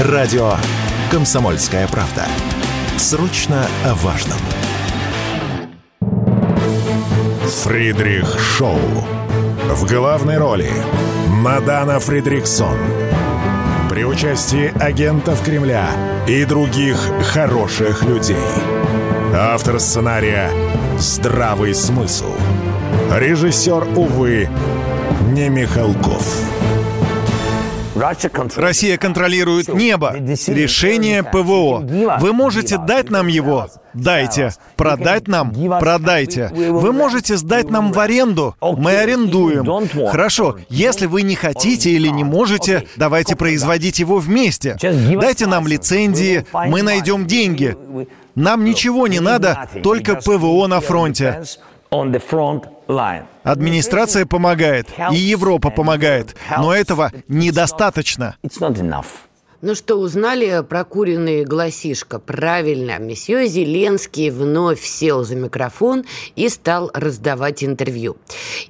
[0.00, 0.54] Радио
[1.08, 2.24] «Комсомольская правда».
[2.96, 4.38] Срочно о важном.
[7.62, 8.80] Фридрих Шоу.
[9.70, 10.68] В главной роли
[11.28, 12.76] Мадана Фридриксон.
[13.88, 15.88] При участии агентов Кремля
[16.26, 16.98] и других
[17.32, 18.36] хороших людей.
[19.32, 20.50] Автор сценария
[20.98, 22.34] «Здравый смысл».
[23.12, 24.48] Режиссер, увы,
[25.30, 26.53] не Михалков.
[28.56, 30.14] Россия контролирует небо.
[30.16, 31.78] Решение ПВО.
[32.20, 33.68] Вы можете дать нам его?
[33.94, 34.52] Дайте.
[34.76, 35.52] Продать нам?
[35.78, 36.50] Продайте.
[36.52, 38.56] Вы можете сдать нам в аренду?
[38.60, 39.88] Мы арендуем.
[40.08, 40.56] Хорошо.
[40.68, 44.76] Если вы не хотите или не можете, давайте производить его вместе.
[44.80, 47.76] Дайте нам лицензии, мы найдем деньги.
[48.34, 51.44] Нам ничего не надо, только ПВО на фронте.
[53.42, 58.36] Администрация помогает, и Европа помогает, но этого недостаточно.
[59.66, 62.18] Ну что, узнали прокуренный голосишка?
[62.18, 66.04] Правильно, месье Зеленский вновь сел за микрофон
[66.36, 68.18] и стал раздавать интервью.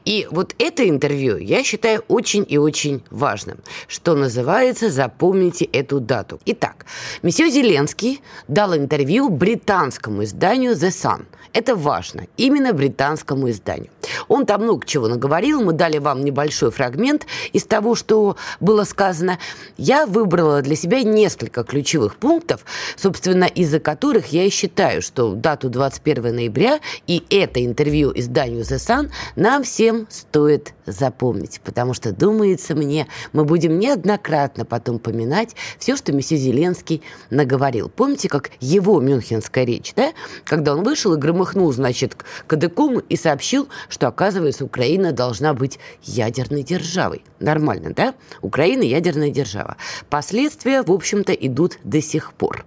[0.05, 3.59] И вот это интервью я считаю очень и очень важным.
[3.89, 6.39] Что называется, запомните эту дату.
[6.47, 6.87] Итак,
[7.23, 11.25] месье Зеленский дал интервью британскому изданию The Sun.
[11.55, 13.91] Это важно, именно британскому изданию.
[14.27, 19.39] Он там много чего наговорил, мы дали вам небольшой фрагмент из того, что было сказано.
[19.77, 22.65] Я выбрала для себя несколько ключевых пунктов,
[22.97, 28.77] собственно, из-за которых я и считаю, что дату 21 ноября и это интервью изданию The
[28.77, 35.97] Sun нам всем стоит запомнить, потому что, думается мне, мы будем неоднократно потом поминать все,
[35.97, 37.89] что месье Зеленский наговорил.
[37.89, 40.13] Помните, как его мюнхенская речь, да?
[40.45, 46.63] Когда он вышел и громыхнул, значит, кадыком и сообщил, что, оказывается, Украина должна быть ядерной
[46.63, 47.25] державой.
[47.41, 48.15] Нормально, да?
[48.43, 49.77] Украина ядерная держава.
[50.11, 52.65] Последствия, в общем-то, идут до сих пор.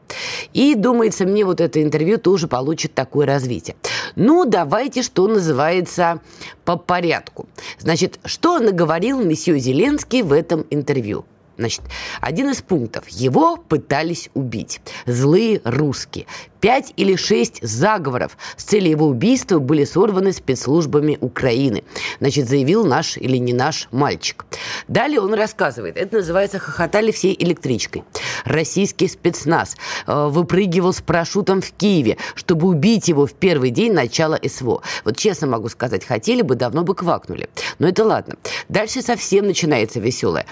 [0.53, 3.75] И, думается мне, вот это интервью тоже получит такое развитие.
[4.15, 6.21] Ну, давайте, что называется,
[6.65, 7.47] по порядку.
[7.79, 11.25] Значит, что наговорил месье Зеленский в этом интервью?
[11.57, 11.81] Значит,
[12.21, 13.09] один из пунктов.
[13.09, 14.79] Его пытались убить.
[15.07, 16.27] Злые русские.
[16.59, 21.83] Пять или шесть заговоров с целью его убийства были сорваны спецслужбами Украины.
[22.19, 24.45] Значит, заявил наш или не наш мальчик.
[24.87, 25.97] Далее он рассказывает.
[25.97, 28.03] Это называется «Хохотали всей электричкой».
[28.43, 34.39] Российский спецназ э, выпрыгивал с парашютом в Киеве, чтобы убить его в первый день начала
[34.43, 34.81] СВО.
[35.05, 37.49] Вот честно могу сказать, хотели бы, давно бы квакнули.
[37.79, 38.35] Но это ладно.
[38.69, 40.45] Дальше совсем начинается веселое.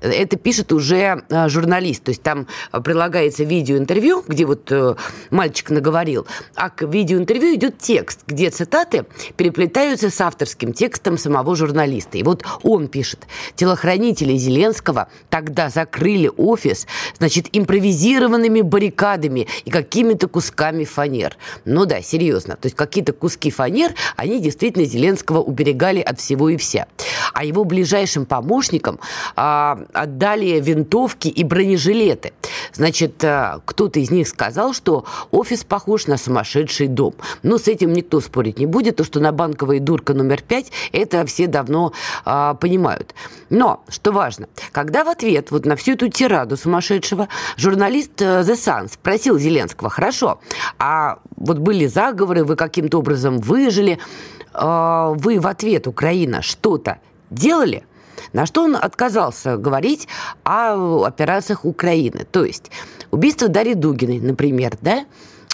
[0.00, 2.04] Это пишет уже э, журналист.
[2.04, 2.46] То есть там
[2.84, 4.94] прилагается видеоинтервью, где вот э,
[5.30, 11.56] мальчик мальчик наговорил, а к видеоинтервью идет текст, где цитаты переплетаются с авторским текстом самого
[11.56, 12.18] журналиста.
[12.18, 13.26] И вот он пишет,
[13.56, 16.86] телохранители Зеленского тогда закрыли офис,
[17.16, 21.38] значит, импровизированными баррикадами и какими-то кусками фанер.
[21.64, 22.56] Ну да, серьезно.
[22.56, 26.88] То есть какие-то куски фанер, они действительно Зеленского уберегали от всего и вся.
[27.32, 29.00] А его ближайшим помощникам
[29.34, 32.34] а, отдали винтовки и бронежилеты.
[32.74, 35.06] Значит, а, кто-то из них сказал, что
[35.38, 37.14] Офис похож на сумасшедший дом.
[37.44, 38.96] Но с этим никто спорить не будет.
[38.96, 41.92] То, что на банковой дурка номер пять, это все давно
[42.24, 43.14] а, понимают.
[43.48, 48.54] Но, что важно, когда в ответ вот на всю эту тираду сумасшедшего журналист э, The
[48.54, 50.40] Sun спросил Зеленского, хорошо,
[50.80, 54.00] а вот были заговоры, вы каким-то образом выжили,
[54.54, 56.98] э, вы в ответ, Украина, что-то
[57.30, 57.84] делали?
[58.32, 60.08] На что он отказался говорить
[60.42, 62.26] о операциях Украины.
[62.30, 62.72] То есть
[63.10, 65.04] убийство Дарьи Дугиной, например, да,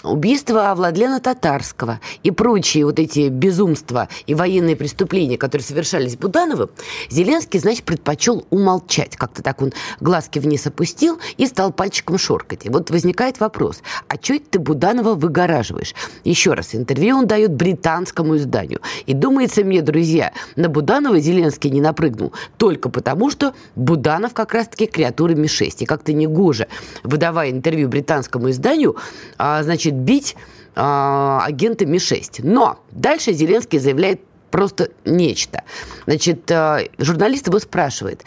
[0.03, 6.69] убийство Владлена Татарского и прочие вот эти безумства и военные преступления, которые совершались Будановым,
[7.09, 9.15] Зеленский, значит, предпочел умолчать.
[9.15, 12.65] Как-то так он глазки вниз опустил и стал пальчиком шоркать.
[12.65, 15.93] И вот возникает вопрос, а что это ты Буданова выгораживаешь?
[16.23, 18.81] Еще раз, интервью он дает британскому изданию.
[19.05, 24.85] И думается мне, друзья, на Буданова Зеленский не напрыгнул только потому, что Буданов как раз-таки
[24.85, 25.77] креатура Ми-6.
[25.79, 26.67] И как-то не гоже,
[27.03, 28.95] выдавая интервью британскому изданию,
[29.37, 30.35] а, значит, бить
[30.75, 32.41] э, агента Ми-6.
[32.43, 34.21] Но дальше Зеленский заявляет
[34.51, 35.63] просто нечто.
[36.05, 38.23] Значит, э, журналист его спрашивает,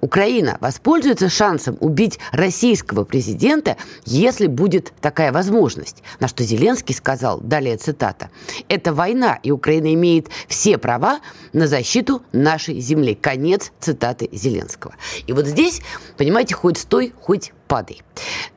[0.00, 6.02] Украина воспользуется шансом убить российского президента, если будет такая возможность?
[6.20, 8.30] На что Зеленский сказал, далее цитата,
[8.68, 11.20] это война, и Украина имеет все права
[11.52, 13.14] на защиту нашей земли.
[13.14, 14.94] Конец цитаты Зеленского.
[15.26, 15.82] И вот здесь,
[16.16, 18.02] понимаете, хоть стой, хоть падай.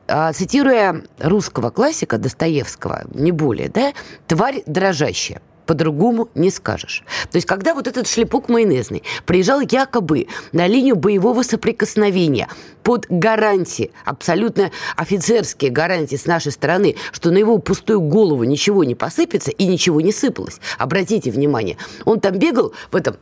[0.08, 3.92] А, цитируя русского классика Достоевского, не более, да,
[4.26, 5.40] «тварь дрожащая».
[5.66, 7.02] По-другому не скажешь.
[7.30, 12.48] То есть, когда вот этот шлепок майонезный приезжал якобы на линию боевого соприкосновения
[12.82, 18.94] под гарантии, абсолютно офицерские гарантии с нашей стороны, что на его пустую голову ничего не
[18.94, 20.60] посыпется и ничего не сыпалось.
[20.78, 23.16] Обратите внимание, он там бегал в этом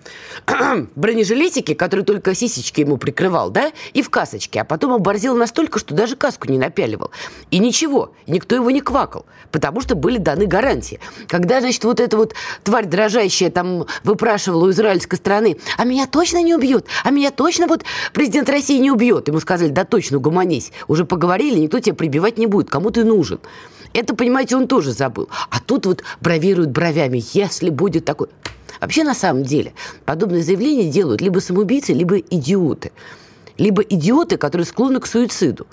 [0.97, 5.95] бронежилетике, который только сисечки ему прикрывал, да, и в касочке, а потом оборзел настолько, что
[5.95, 7.11] даже каску не напяливал.
[7.51, 11.01] И ничего, никто его не квакал, потому что были даны гарантии.
[11.27, 16.43] Когда, значит, вот эта вот тварь дрожащая там выпрашивала у израильской страны, а меня точно
[16.43, 19.29] не убьют, а меня точно вот президент России не убьет.
[19.29, 23.41] Ему сказали, да точно, угомонись, уже поговорили, никто тебя прибивать не будет, кому ты нужен.
[23.93, 25.29] Это, понимаете, он тоже забыл.
[25.51, 28.29] А тут вот бравируют бровями, если будет такой...
[28.81, 29.73] Вообще, на самом деле,
[30.05, 32.91] подобные заявления делают либо самоубийцы, либо идиоты.
[33.57, 35.69] Либо идиоты, которые склонны к суициду.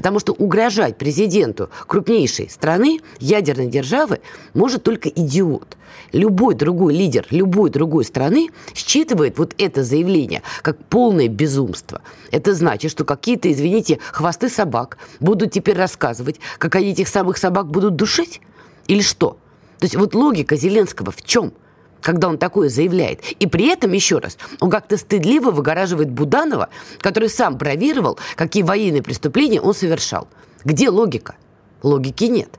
[0.00, 4.20] Потому что угрожать президенту крупнейшей страны, ядерной державы,
[4.54, 5.76] может только идиот.
[6.12, 12.00] Любой другой лидер любой другой страны считывает вот это заявление как полное безумство.
[12.30, 17.66] Это значит, что какие-то, извините, хвосты собак будут теперь рассказывать, как они этих самых собак
[17.66, 18.40] будут душить?
[18.86, 19.36] Или что?
[19.80, 21.52] То есть вот логика Зеленского в чем?–
[22.00, 23.20] когда он такое заявляет.
[23.38, 26.68] И при этом, еще раз, он как-то стыдливо выгораживает Буданова,
[26.98, 30.28] который сам бравировал, какие военные преступления он совершал.
[30.64, 31.36] Где логика?
[31.82, 32.50] Логики нет.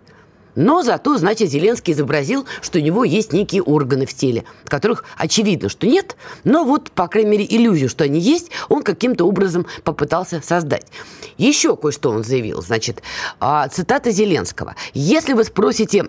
[0.56, 5.70] Но зато, значит, Зеленский изобразил, что у него есть некие органы в теле, которых очевидно,
[5.70, 10.42] что нет, но вот, по крайней мере, иллюзию, что они есть, он каким-то образом попытался
[10.44, 10.88] создать.
[11.38, 13.02] Еще кое-что он заявил, значит,
[13.40, 14.76] а, цитата Зеленского.
[14.94, 16.08] «Если вы спросите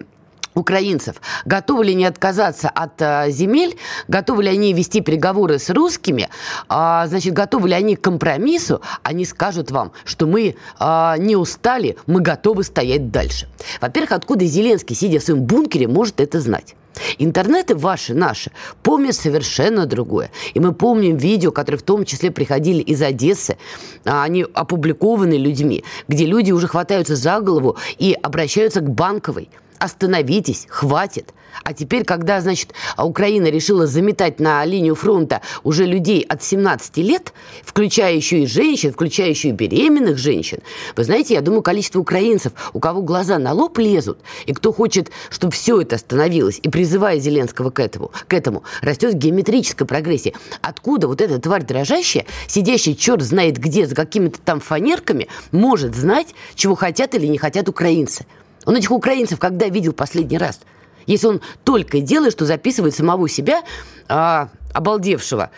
[0.54, 3.76] украинцев, готовы ли они отказаться от а, земель,
[4.08, 6.28] готовы ли они вести переговоры с русскими,
[6.68, 11.96] а, значит, готовы ли они к компромиссу, они скажут вам, что мы а, не устали,
[12.06, 13.48] мы готовы стоять дальше.
[13.80, 16.74] Во-первых, откуда Зеленский, сидя в своем бункере, может это знать?
[17.18, 18.50] Интернеты ваши, наши,
[18.82, 20.30] помнят совершенно другое.
[20.54, 23.56] И мы помним видео, которые в том числе приходили из Одессы,
[24.04, 29.48] они опубликованы людьми, где люди уже хватаются за голову и обращаются к банковой
[29.82, 31.34] остановитесь, хватит.
[31.64, 37.32] А теперь, когда, значит, Украина решила заметать на линию фронта уже людей от 17 лет,
[37.64, 40.60] включая еще и женщин, включая еще и беременных женщин,
[40.96, 45.10] вы знаете, я думаю, количество украинцев, у кого глаза на лоб лезут, и кто хочет,
[45.30, 50.34] чтобы все это остановилось, и призывая Зеленского к этому, к этому растет в геометрической прогрессии.
[50.62, 56.28] Откуда вот эта тварь дрожащая, сидящая черт знает где, за какими-то там фанерками, может знать,
[56.54, 58.24] чего хотят или не хотят украинцы?
[58.64, 60.60] Он этих украинцев когда видел последний раз?
[61.06, 63.62] Если он только делает, что записывает самого себя,
[64.08, 65.50] а, обалдевшего,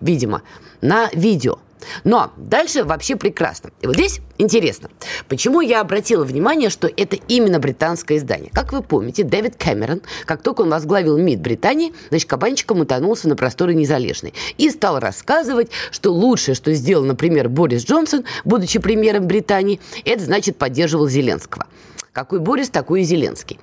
[0.00, 0.42] видимо,
[0.80, 1.58] на видео.
[2.04, 3.70] Но дальше вообще прекрасно.
[3.80, 4.90] И вот здесь интересно,
[5.28, 8.50] почему я обратила внимание, что это именно британское издание.
[8.52, 13.36] Как вы помните, Дэвид Кэмерон, как только он возглавил МИД Британии, значит, кабанчиком утонулся на
[13.36, 14.34] просторы Незалежной.
[14.58, 20.56] И стал рассказывать, что лучшее, что сделал, например, Борис Джонсон, будучи премьером Британии, это значит
[20.56, 21.66] поддерживал Зеленского.
[22.12, 23.60] Какой Борис, такой и Зеленский.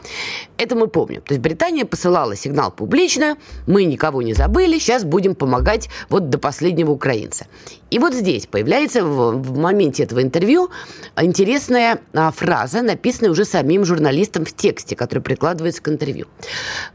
[0.58, 1.22] Это мы помним.
[1.22, 6.38] То есть Британия посылала сигнал публично, мы никого не забыли, сейчас будем помогать вот до
[6.38, 7.48] последнего украинца.
[7.90, 10.67] И вот здесь появляется в, в моменте этого интервью
[11.16, 16.28] интересная а, фраза, написанная уже самим журналистом в тексте, который прикладывается к интервью.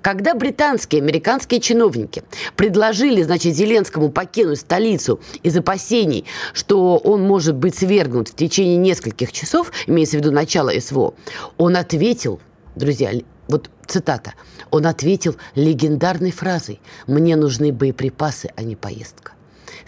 [0.01, 2.23] Когда британские, американские чиновники
[2.57, 9.33] предложили, значит, Зеленскому покинуть столицу из опасений, что он может быть свергнут в течение нескольких
[9.33, 11.15] часов, имеется в виду начало СВО,
[11.56, 12.41] он ответил,
[12.77, 13.13] друзья,
[13.49, 14.35] вот цитата,
[14.70, 19.32] он ответил легендарной фразой «Мне нужны боеприпасы, а не поездка».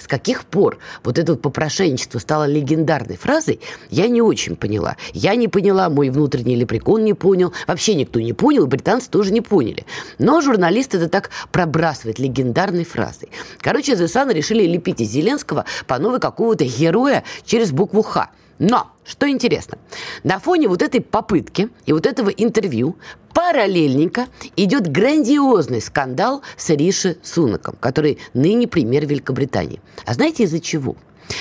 [0.05, 3.59] С каких пор вот это вот попрошайничество стало легендарной фразой,
[3.89, 4.99] я не очень поняла.
[5.15, 9.41] Я не поняла, мой внутренний лепрекон не понял, вообще никто не понял, британцы тоже не
[9.41, 9.87] поняли.
[10.19, 13.31] Но журналисты это так пробрасывают легендарной фразой.
[13.63, 18.29] Короче, The Sun решили лепить из Зеленского по новой какого-то героя через букву «Х».
[18.59, 19.79] Но, что интересно,
[20.23, 22.97] на фоне вот этой попытки и вот этого интервью
[23.33, 29.81] параллельненько идет грандиозный скандал с Риши Сунаком, который ныне премьер Великобритании.
[30.07, 30.97] А знаете из-за чего?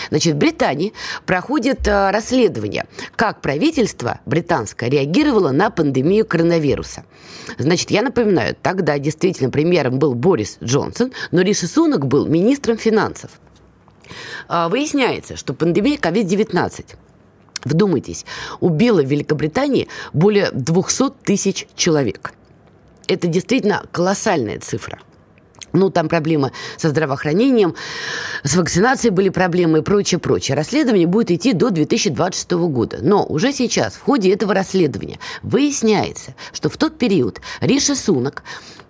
[0.10, 0.94] Значит, в Британии
[1.26, 7.04] проходит э, расследование, как правительство британское реагировало на пандемию коронавируса.
[7.58, 13.32] Значит, я напоминаю, тогда действительно премьером был Борис Джонсон, но Риши Сунак был министром финансов.
[14.48, 16.96] А, выясняется, что пандемия COVID-19
[17.66, 18.26] Вдумайтесь,
[18.60, 22.34] убила в Великобритании более 200 тысяч человек.
[23.08, 25.00] Это действительно колоссальная цифра.
[25.74, 27.76] Ну, там проблемы со здравоохранением,
[28.44, 30.56] с вакцинацией были проблемы и прочее, прочее.
[30.56, 33.00] Расследование будет идти до 2026 года.
[33.02, 38.44] Но уже сейчас в ходе этого расследования выясняется, что в тот период Риша Сунок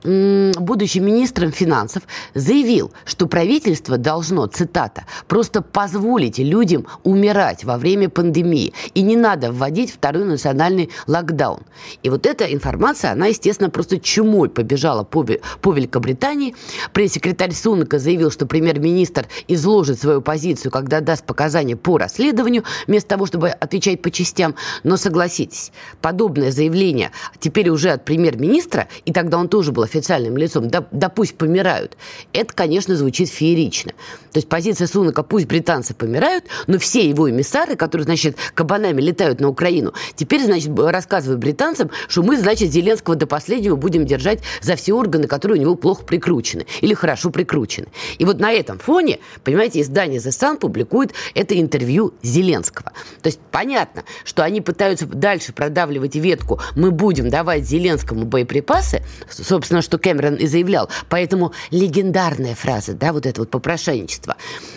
[0.04, 8.74] будучи министром финансов, заявил, что правительство должно, цитата, просто позволить людям умирать во время пандемии,
[8.94, 11.62] и не надо вводить второй национальный локдаун.
[12.02, 15.26] И вот эта информация, она, естественно, просто чумой побежала по,
[15.62, 16.56] по Великобритании.
[16.94, 23.26] Пресс-секретарь Сунака заявил, что премьер-министр изложит свою позицию, когда даст показания по расследованию, вместо того,
[23.26, 24.56] чтобы отвечать по частям.
[24.84, 30.70] Но согласитесь, подобное заявление теперь уже от премьер-министра, и тогда он тоже был официальным лицом,
[30.70, 31.98] да, да пусть помирают,
[32.34, 33.92] это, конечно, звучит феерично.
[34.32, 39.40] То есть позиция Сунака, пусть британцы помирают, но все его эмиссары, которые, значит, кабанами летают
[39.40, 44.76] на Украину, теперь, значит, рассказывают британцам, что мы, значит, Зеленского до последнего будем держать за
[44.76, 47.88] все органы, которые у него плохо прикручены или хорошо прикручены.
[48.18, 52.92] И вот на этом фоне, понимаете, издание The Sun публикует это интервью Зеленского.
[53.22, 59.82] То есть понятно, что они пытаются дальше продавливать ветку «мы будем давать Зеленскому боеприпасы», собственно,
[59.82, 60.90] что Кэмерон и заявлял.
[61.10, 64.36] Поэтому легендарная фраза, да, вот это вот попрошайничество.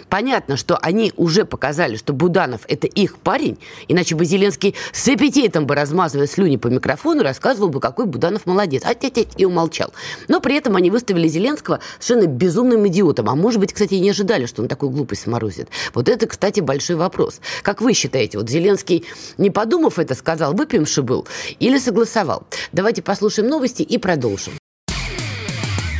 [0.08, 3.58] Понятно, что они уже показали, что Буданов– это их парень,
[3.88, 8.82] иначе бы Зеленский с аппетитом бы, размазывая слюни по микрофону, рассказывал бы, какой Буданов молодец.
[8.84, 9.92] А тетя и умолчал.
[10.28, 13.28] Но при этом они выставили Зеленского совершенно безумным идиотом.
[13.28, 15.68] А может быть, кстати, и не ожидали, что он такую глупость сморозит.
[15.94, 17.40] Вот это, кстати, большой вопрос.
[17.62, 19.04] Как вы считаете, вот Зеленский,
[19.38, 21.26] не подумав это, сказал, выпьемши был
[21.58, 22.44] или согласовал?
[22.72, 24.52] Давайте послушаем новости и продолжим.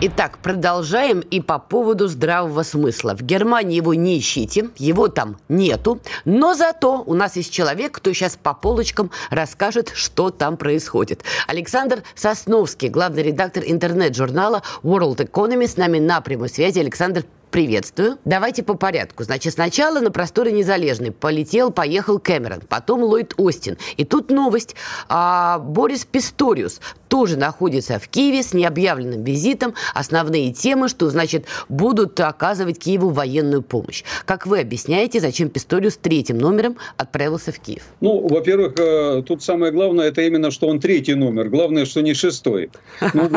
[0.00, 3.16] Итак, продолжаем и по поводу здравого смысла.
[3.16, 8.12] В Германии его не ищите, его там нету, но зато у нас есть человек, кто
[8.12, 11.24] сейчас по полочкам расскажет, что там происходит.
[11.48, 16.78] Александр Сосновский, главный редактор интернет-журнала World Economy, с нами на прямой связи.
[16.78, 18.18] Александр, Приветствую.
[18.26, 19.24] Давайте по порядку.
[19.24, 23.78] Значит, сначала на просторы Незалежной полетел, поехал Кэмерон, потом Ллойд Остин.
[23.96, 24.76] И тут новость.
[25.08, 29.74] А, Борис Писториус тоже находится в Киеве с необъявленным визитом.
[29.94, 34.04] Основные темы, что, значит, будут оказывать Киеву военную помощь.
[34.26, 37.82] Как вы объясняете, зачем Писториус третьим номером отправился в Киев?
[38.00, 41.48] Ну, во-первых, э, тут самое главное, это именно, что он третий номер.
[41.48, 42.70] Главное, что не шестой.
[43.14, 43.30] Ну,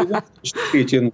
[0.72, 1.14] третий номер.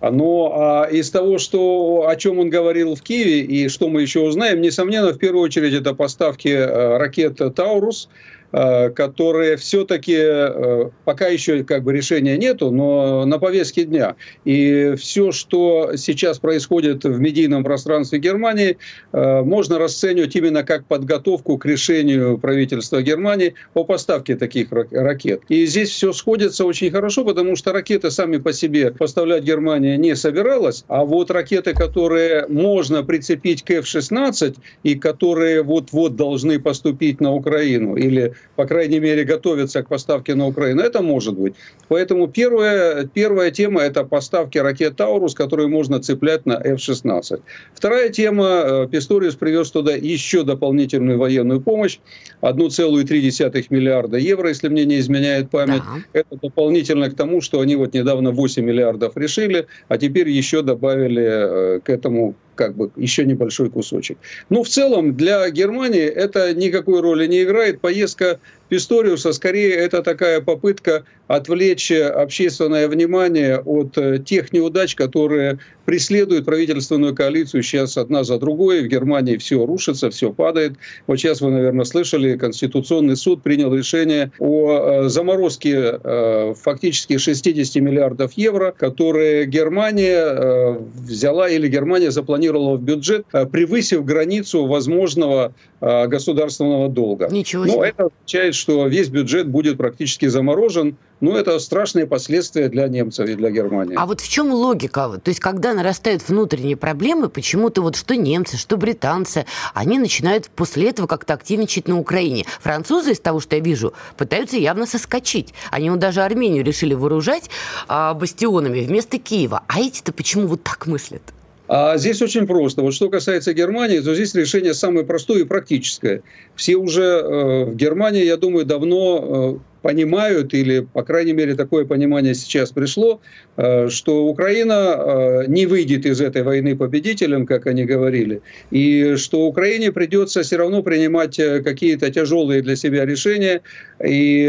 [0.00, 4.20] Но а, из того, что, о чем он говорил в Киеве и что мы еще
[4.20, 8.08] узнаем, несомненно, в первую очередь это поставки а, ракет «Таурус»,
[8.50, 14.16] которые все-таки э, пока еще как бы решения нету, но на повестке дня.
[14.44, 18.78] И все, что сейчас происходит в медийном пространстве Германии,
[19.12, 25.42] э, можно расценивать именно как подготовку к решению правительства Германии о поставке таких ракет.
[25.48, 30.16] И здесь все сходится очень хорошо, потому что ракеты сами по себе поставлять Германия не
[30.16, 37.34] собиралась, а вот ракеты, которые можно прицепить к F-16 и которые вот-вот должны поступить на
[37.34, 40.82] Украину или по крайней мере, готовятся к поставке на Украину.
[40.82, 41.54] Это может быть.
[41.86, 47.40] Поэтому первая, первая тема– это поставки ракет «Таурус», которые можно цеплять на F-16.
[47.72, 52.00] Вторая тема э,– Писториус привез туда еще дополнительную военную помощь.
[52.42, 55.82] 1,3 миллиарда евро, если мне не изменяет память.
[56.12, 56.20] Да.
[56.20, 61.76] Это дополнительно к тому, что они вот недавно 8 миллиардов решили, а теперь еще добавили
[61.76, 64.18] э, к этому как бы еще небольшой кусочек.
[64.50, 67.80] Но в целом для Германии это никакой роли не играет.
[67.80, 76.46] Поездка Писториуса скорее это такая попытка отвлечь общественное внимание от э, тех неудач, которые преследуют
[76.46, 78.82] правительственную коалицию сейчас одна за другой.
[78.82, 80.74] В Германии все рушится, все падает.
[81.06, 87.82] Вот сейчас вы, наверное, слышали, Конституционный суд принял решение о э, заморозке э, фактически 60
[87.82, 97.28] миллиардов евро, которые Германия взяла или Германия запланировала в бюджет, превысив границу возможного государственного долга.
[97.30, 97.76] Ничего себе.
[97.76, 100.96] Но это означает, что весь бюджет будет практически заморожен.
[101.20, 103.96] Ну, это страшные последствия для немцев и для Германии.
[103.96, 105.20] А вот в чем логика?
[105.22, 110.90] То есть, когда нарастают внутренние проблемы, почему-то вот что немцы, что британцы, они начинают после
[110.90, 112.44] этого как-то активничать на Украине.
[112.60, 115.54] Французы, из того, что я вижу, пытаются явно соскочить.
[115.70, 117.50] Они вот даже Армению решили вооружать
[117.88, 119.62] а, бастионами вместо Киева.
[119.66, 121.22] А эти-то почему вот так мыслят?
[121.68, 122.82] А здесь очень просто.
[122.82, 126.22] Вот что касается Германии, то здесь решение самое простое и практическое.
[126.56, 131.86] Все уже э, в Германии, я думаю, давно э, понимают, или, по крайней мере, такое
[131.86, 133.22] понимание сейчас пришло,
[133.56, 139.46] э, что Украина э, не выйдет из этой войны победителем, как они говорили, и что
[139.46, 143.62] Украине придется все равно принимать э, какие-то тяжелые для себя решения,
[144.04, 144.46] и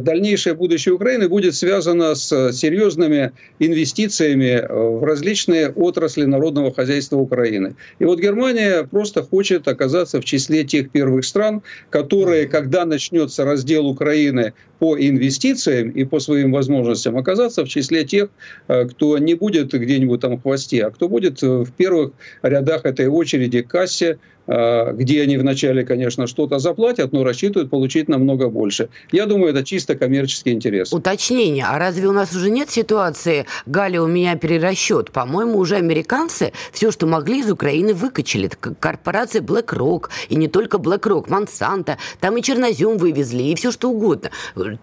[0.00, 7.74] дальнейшее будущее Украины будет связано с серьезными инвестициями в различные отрасли народного хозяйства Украины.
[8.00, 13.86] И вот Германия просто хочет оказаться в числе тех первых стран, которые, когда начнется раздел
[13.86, 18.28] Украины по инвестициям и по своим возможностям оказаться в числе тех,
[18.68, 22.84] э, кто не будет где-нибудь там в хвосте, а кто будет э, в первых рядах
[22.84, 28.88] этой очереди кассе, где они вначале, конечно, что-то заплатят, но рассчитывают получить намного больше.
[29.12, 30.92] Я думаю, это чисто коммерческий интерес.
[30.92, 31.66] Уточнение.
[31.66, 35.10] А разве у нас уже нет ситуации, Галя, у меня перерасчет?
[35.10, 38.48] По-моему, уже американцы все, что могли из Украины, выкачали.
[38.80, 44.30] Корпорация BlackRock, и не только BlackRock, Monsanto, там и чернозем вывезли, и все что угодно.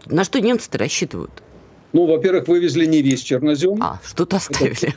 [0.05, 1.31] На что немцы-то рассчитывают?
[1.91, 3.81] Ну, во-первых, вывезли не весь чернозем.
[3.81, 4.93] А, что-то оставили.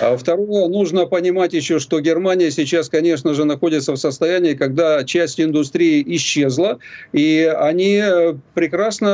[0.00, 5.40] А второе, нужно понимать еще, что Германия сейчас, конечно же, находится в состоянии, когда часть
[5.40, 6.78] индустрии исчезла,
[7.12, 9.06] и они э, прекрасно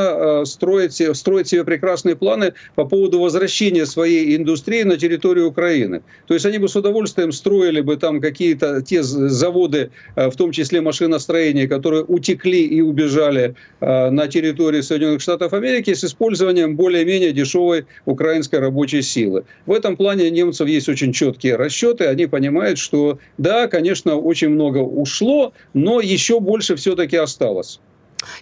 [0.42, 6.02] э, строят, строят себе прекрасные планы по поводу возвращения своей индустрии на территорию Украины.
[6.26, 10.52] То есть они бы с удовольствием строили бы там какие-то те заводы, э, в том
[10.52, 17.86] числе машиностроения, которые утекли и убежали на территории Соединенных Штатов Америки с использованием более-менее дешевой
[18.06, 19.44] украинской рабочей силы.
[19.66, 24.50] В этом плане немцы немцев есть очень четкие расчеты, они понимают, что да, конечно, очень
[24.50, 27.80] много ушло, но еще больше все-таки осталось.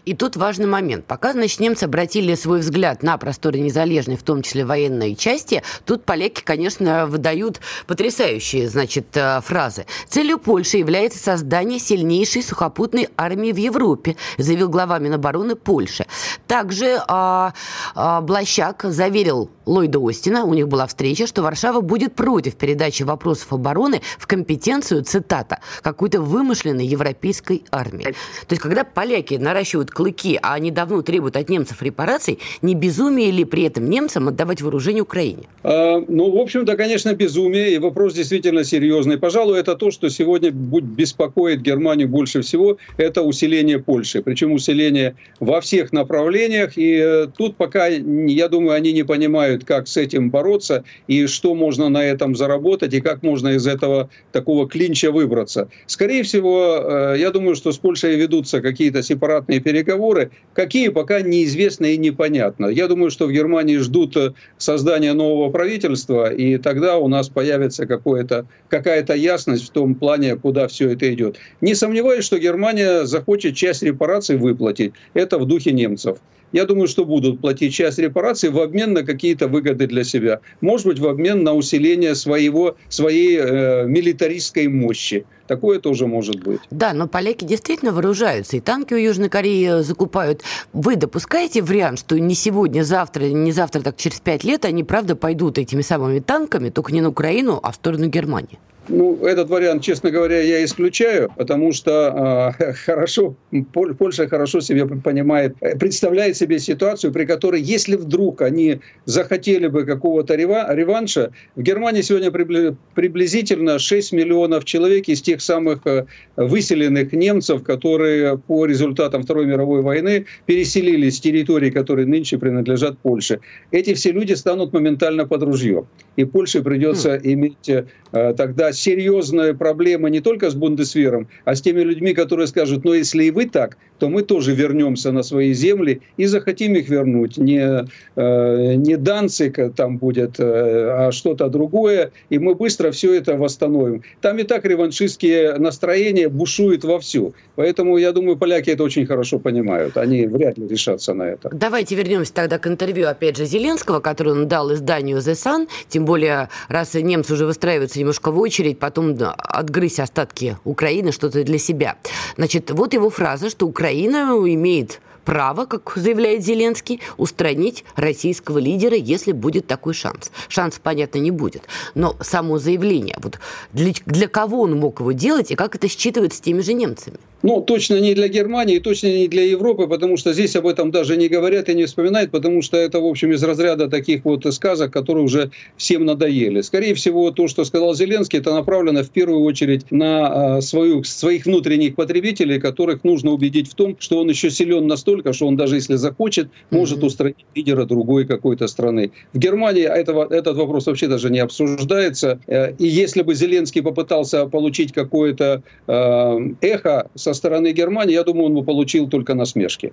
[0.04, 1.06] И тут важный момент.
[1.06, 6.04] Пока, значит, немцы обратили свой взгляд на просторы незалежной, в том числе военной части, тут
[6.04, 9.86] поляки, конечно, выдают потрясающие, значит, э, фразы.
[10.08, 16.06] Целью Польши является создание сильнейшей сухопутной армии в Европе, заявил глава Минобороны Польши.
[16.46, 17.52] Также а,
[17.94, 23.52] а, Блащак заверил Ллойда Остина, у них была встреча, что Варшава будет против передачи вопросов
[23.52, 28.04] обороны в компетенцию, цитата, какой-то вымышленной европейской армии.
[28.04, 32.74] То есть, когда поляки наращивают наращивают клыки, а они давно требуют от немцев репараций, не
[32.74, 35.42] безумие ли при этом немцам отдавать вооружение Украине?
[35.62, 39.18] А, ну, в общем-то, конечно, безумие, и вопрос действительно серьезный.
[39.18, 44.22] Пожалуй, это то, что сегодня будет беспокоит Германию больше всего, это усиление Польши.
[44.22, 49.86] Причем усиление во всех направлениях, и э, тут пока, я думаю, они не понимают, как
[49.86, 54.68] с этим бороться, и что можно на этом заработать, и как можно из этого такого
[54.68, 55.68] клинча выбраться.
[55.86, 60.30] Скорее всего, э, я думаю, что с Польшей ведутся какие-то сепаратные переговоры.
[60.54, 62.66] Какие, пока неизвестно и непонятно.
[62.66, 67.86] Я думаю, что в Германии ждут э, создания нового правительства, и тогда у нас появится
[67.86, 71.38] какая-то ясность в том плане, куда все это идет.
[71.60, 74.92] Не сомневаюсь, что Германия захочет часть репараций выплатить.
[75.14, 76.18] Это в духе немцев
[76.52, 80.40] я думаю, что будут платить часть репараций в обмен на какие-то выгоды для себя.
[80.60, 85.24] Может быть, в обмен на усиление своего, своей э, милитаристской мощи.
[85.46, 86.60] Такое тоже может быть.
[86.70, 90.42] Да, но поляки действительно вооружаются, и танки у Южной Кореи закупают.
[90.72, 95.16] Вы допускаете вариант, что не сегодня, завтра, не завтра, так через пять лет они, правда,
[95.16, 98.60] пойдут этими самыми танками, только не на Украину, а в сторону Германии?
[98.90, 103.36] Ну, этот вариант, честно говоря, я исключаю, потому что э, хорошо,
[103.72, 110.34] Польша хорошо себе понимает, представляет себе ситуацию, при которой, если вдруг они захотели бы какого-то
[110.34, 118.38] реванша, в Германии сегодня приблизительно 6 миллионов человек из тех самых э, выселенных немцев, которые
[118.38, 123.38] по результатам Второй мировой войны переселились с территорий, которые нынче принадлежат Польше.
[123.70, 125.86] Эти все люди станут моментально под ружье.
[126.16, 127.20] И Польше придется mm.
[127.22, 132.84] иметь э, тогда серьезная проблема не только с Бундесвером, а с теми людьми, которые скажут,
[132.84, 136.88] ну если и вы так, то мы тоже вернемся на свои земли и захотим их
[136.88, 137.36] вернуть.
[137.36, 143.36] Не, э, не Данцик там будет, э, а что-то другое, и мы быстро все это
[143.36, 144.02] восстановим.
[144.20, 147.34] Там и так реваншистские настроения бушуют вовсю.
[147.56, 149.96] Поэтому, я думаю, поляки это очень хорошо понимают.
[149.96, 151.50] Они вряд ли решатся на это.
[151.52, 155.68] Давайте вернемся тогда к интервью, опять же, Зеленского, который он дал изданию The Sun.
[155.88, 161.42] Тем более, раз немцы уже выстраиваются немножко в очередь, очередь потом отгрызть остатки Украины, что-то
[161.44, 161.96] для себя.
[162.36, 169.32] Значит, вот его фраза, что Украина имеет право, как заявляет Зеленский, устранить российского лидера, если
[169.32, 170.30] будет такой шанс.
[170.48, 171.62] Шанс, понятно, не будет.
[171.94, 173.38] Но само заявление, вот
[173.72, 177.18] для, для кого он мог его делать и как это считывается с теми же немцами?
[177.42, 181.16] Ну, точно не для Германии, точно не для Европы, потому что здесь об этом даже
[181.16, 184.92] не говорят и не вспоминают, потому что это, в общем, из разряда таких вот сказок,
[184.92, 186.60] которые уже всем надоели.
[186.60, 191.46] Скорее всего, то, что сказал Зеленский, это направлено в первую очередь на а, свою, своих
[191.46, 195.76] внутренних потребителей, которых нужно убедить в том, что он еще силен настолько, что он даже
[195.76, 199.12] если захочет, может устранить лидера другой какой-то страны.
[199.32, 202.38] В Германии этого, этот вопрос вообще даже не обсуждается.
[202.46, 208.24] Э, и если бы Зеленский попытался получить какое-то э, эхо со со стороны Германии, я
[208.24, 209.92] думаю, он бы получил только насмешки.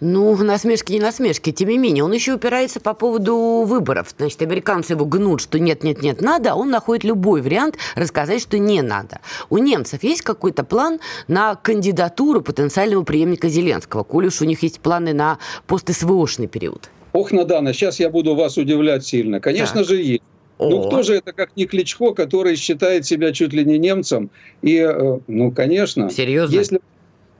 [0.00, 1.52] Ну, насмешки не насмешки.
[1.52, 4.14] Тем не менее, он еще упирается по поводу выборов.
[4.16, 8.82] Значит, американцы его гнут, что нет-нет-нет, надо, а он находит любой вариант рассказать, что не
[8.82, 9.20] надо.
[9.50, 14.80] У немцев есть какой-то план на кандидатуру потенциального преемника Зеленского, коли уж у них есть
[14.80, 16.90] планы на пост-СВОшный период?
[17.12, 19.40] Ох, Надана, сейчас я буду вас удивлять сильно.
[19.40, 19.88] Конечно так.
[19.88, 20.22] же, есть.
[20.58, 24.30] Ну, кто же это, как не Кличко, который считает себя чуть ли не немцем?
[24.62, 26.10] И, э, ну, конечно...
[26.10, 26.54] Серьезно?
[26.54, 26.80] Если...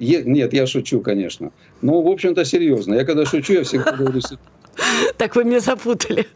[0.00, 1.52] Нет, я шучу, конечно.
[1.80, 2.94] Ну, в общем-то, серьезно.
[2.94, 4.20] Я когда шучу, я всегда говорю...
[5.16, 6.26] Так вы меня запутали.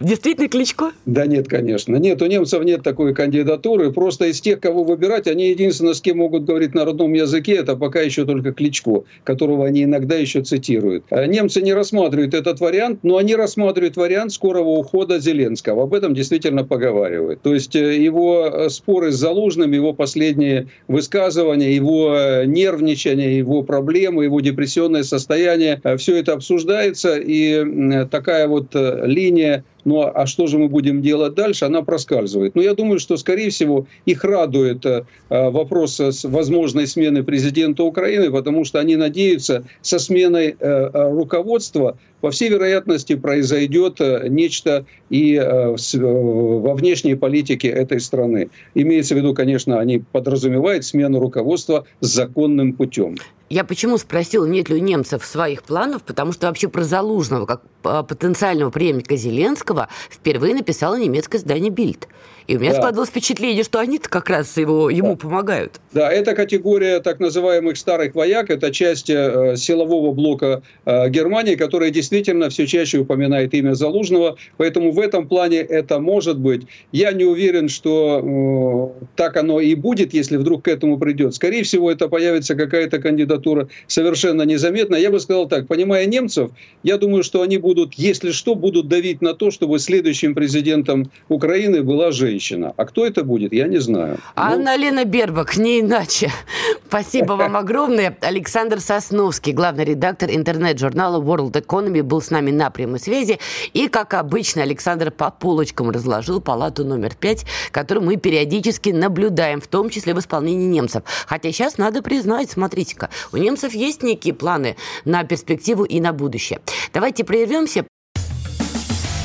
[0.00, 0.92] Действительно Кличко?
[1.06, 1.96] Да нет, конечно.
[1.96, 3.92] Нет, у немцев нет такой кандидатуры.
[3.92, 7.76] Просто из тех, кого выбирать, они единственное, с кем могут говорить на родном языке, это
[7.76, 11.04] пока еще только Кличко, которого они иногда еще цитируют.
[11.10, 15.84] А немцы не рассматривают этот вариант, но они рассматривают вариант скорого ухода Зеленского.
[15.84, 17.40] Об этом действительно поговаривают.
[17.42, 23.62] То есть э, его э, споры с Залужным, его последние высказывания, его э, нервничание, его
[23.62, 27.16] проблемы, его депрессионное состояние, все это обсуждается.
[27.16, 32.56] И такая вот линия ну а что же мы будем делать дальше, она проскальзывает.
[32.56, 38.30] Но я думаю, что, скорее всего, их радует э, вопрос с возможной смены президента Украины,
[38.30, 45.38] потому что они надеются со сменой э, э, руководства по всей вероятности произойдет нечто и
[45.38, 48.50] во внешней политике этой страны.
[48.74, 53.16] Имеется в виду, конечно, они подразумевают смену руководства законным путем.
[53.48, 57.62] Я почему спросила, нет ли у немцев своих планов, потому что вообще про Залужного, как
[57.84, 62.08] а, потенциального преемника Зеленского, впервые написала немецкое издание «Бильд».
[62.46, 62.76] И у меня да.
[62.76, 65.16] складывалось впечатление, что они-то как раз его, ему да.
[65.16, 65.80] помогают.
[65.92, 71.90] Да, это категория так называемых старых вояк, это часть э, силового блока э, Германии, которая
[71.90, 76.66] действительно все чаще упоминает имя Залужного, поэтому в этом плане это может быть.
[76.92, 81.34] Я не уверен, что э, так оно и будет, если вдруг к этому придет.
[81.34, 84.94] Скорее всего, это появится какая-то кандидатура совершенно незаметно.
[84.94, 86.52] Я бы сказал так, понимая немцев,
[86.84, 91.82] я думаю, что они будут, если что, будут давить на то, чтобы следующим президентом Украины
[91.82, 92.74] была женщина женщина.
[92.76, 94.18] А кто это будет, я не знаю.
[94.34, 94.82] Анна ну...
[94.82, 96.30] Лена Бербак, не иначе.
[96.88, 98.16] Спасибо вам огромное.
[98.20, 103.38] Александр Сосновский, главный редактор интернет-журнала World Economy, был с нами на прямой связи.
[103.72, 109.66] И, как обычно, Александр по полочкам разложил палату номер пять, которую мы периодически наблюдаем, в
[109.66, 111.02] том числе в исполнении немцев.
[111.26, 116.60] Хотя сейчас надо признать, смотрите-ка, у немцев есть некие планы на перспективу и на будущее.
[116.92, 117.86] Давайте прервемся,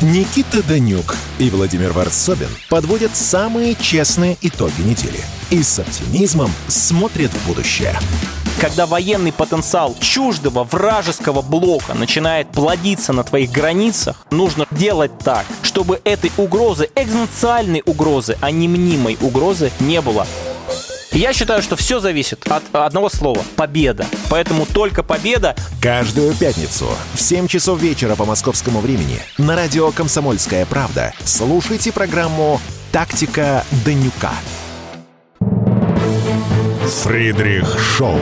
[0.01, 5.19] Никита Данюк и Владимир Варсобин подводят самые честные итоги недели
[5.51, 7.93] и с оптимизмом смотрят в будущее.
[8.59, 16.01] Когда военный потенциал чуждого вражеского блока начинает плодиться на твоих границах, нужно делать так, чтобы
[16.03, 20.25] этой угрозы, экзистенциальной угрозы, а не мнимой угрозы не было.
[21.11, 24.05] Я считаю, что все зависит от одного слова– победа.
[24.29, 25.55] Поэтому только победа.
[25.81, 32.61] Каждую пятницу в 7 часов вечера по московскому времени на радио «Комсомольская правда» слушайте программу
[32.93, 34.31] «Тактика Данюка».
[37.03, 38.17] Фридрих Шоу.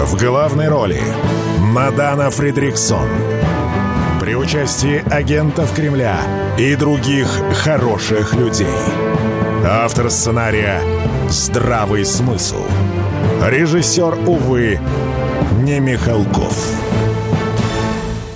[0.00, 1.00] В главной роли
[1.58, 3.08] Мадана Фридриксон.
[4.20, 6.20] При участии агентов Кремля
[6.58, 7.28] и других
[7.62, 8.66] хороших людей.
[9.64, 10.82] Автор сценария
[11.32, 12.62] Здравый смысл.
[13.42, 14.78] Режиссер, увы,
[15.62, 16.91] не Михалков.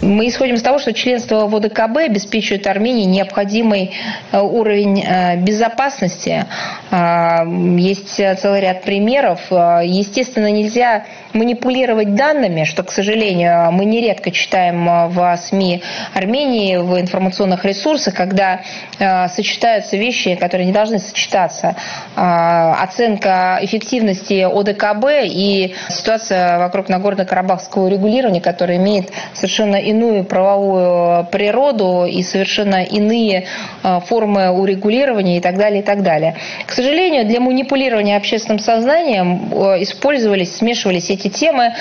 [0.07, 3.91] Мы исходим из того, что членство в ОДКБ обеспечивает Армении необходимый
[4.31, 6.47] э, уровень э, безопасности.
[6.93, 9.41] А, есть целый ряд примеров.
[9.51, 15.83] Естественно, нельзя манипулировать данными, что, к сожалению, мы нередко читаем э, в СМИ
[16.15, 18.61] Армении, в информационных ресурсах, когда
[19.29, 21.75] сочетаются вещи, которые не должны сочетаться.
[22.15, 31.27] А, оценка эффективности ОДКБ и ситуация вокруг Нагорно-Карабахского регулирования, которая имеет совершенно иную иную правовую
[31.27, 33.47] природу и совершенно иные
[34.07, 36.37] формы урегулирования и так далее, и так далее.
[36.67, 39.49] К сожалению, для манипулирования общественным сознанием
[39.83, 41.73] использовались, смешивались эти темы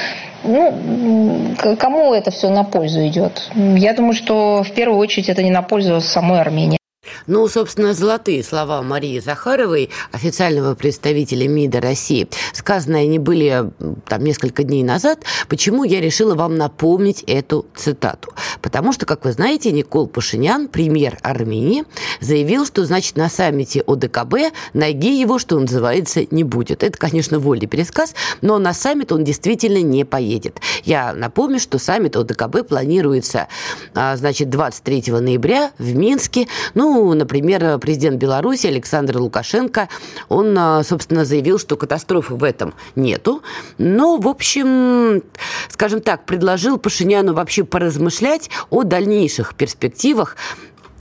[0.43, 3.49] ну, кому это все на пользу идет?
[3.55, 6.77] Я думаю, что в первую очередь это не на пользу самой Армении.
[7.27, 13.71] Ну, собственно, золотые слова Марии Захаровой, официального представителя МИДа России, сказанные они были
[14.07, 15.23] там несколько дней назад.
[15.47, 18.31] Почему я решила вам напомнить эту цитату?
[18.61, 21.85] Потому что, как вы знаете, Никол Пашинян, премьер Армении,
[22.21, 26.83] заявил, что, значит, на саммите ОДКБ ноги его, что называется, не будет.
[26.83, 30.59] Это, конечно, вольный пересказ, но на саммит он действительно не поедет.
[30.83, 33.47] Я напомню, что саммит ОДКБ планируется,
[33.95, 36.47] а, значит, 23 ноября в Минске.
[36.75, 39.89] Ну, например, президент Беларуси Александр Лукашенко,
[40.29, 43.41] он, а, собственно, заявил, что катастрофы в этом нету.
[43.77, 45.23] Но, в общем,
[45.69, 50.35] скажем так, предложил Пашиняну вообще поразмышлять о дальнейших перспективах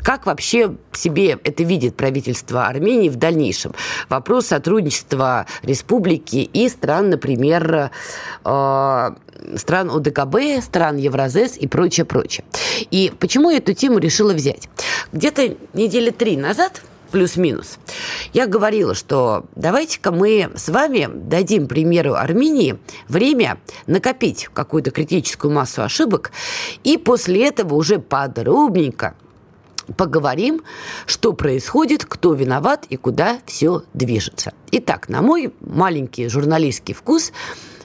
[0.05, 3.73] как вообще себе это видит правительство Армении в дальнейшем?
[4.11, 7.91] Вопрос сотрудничества республики и стран, например,
[8.45, 9.11] э,
[9.57, 12.45] стран ОДКБ, стран Евразес и прочее, прочее.
[12.91, 14.69] И почему я эту тему решила взять?
[15.13, 16.83] Где-то недели три назад
[17.15, 17.79] плюс-минус.
[18.33, 22.77] Я говорила, что давайте-ка мы с вами дадим примеру Армении
[23.07, 26.33] время накопить какую-то критическую массу ошибок,
[26.83, 29.15] и после этого уже подробненько
[29.97, 30.63] поговорим,
[31.07, 34.53] что происходит, кто виноват и куда все движется.
[34.73, 37.33] Итак, на мой маленький журналистский вкус,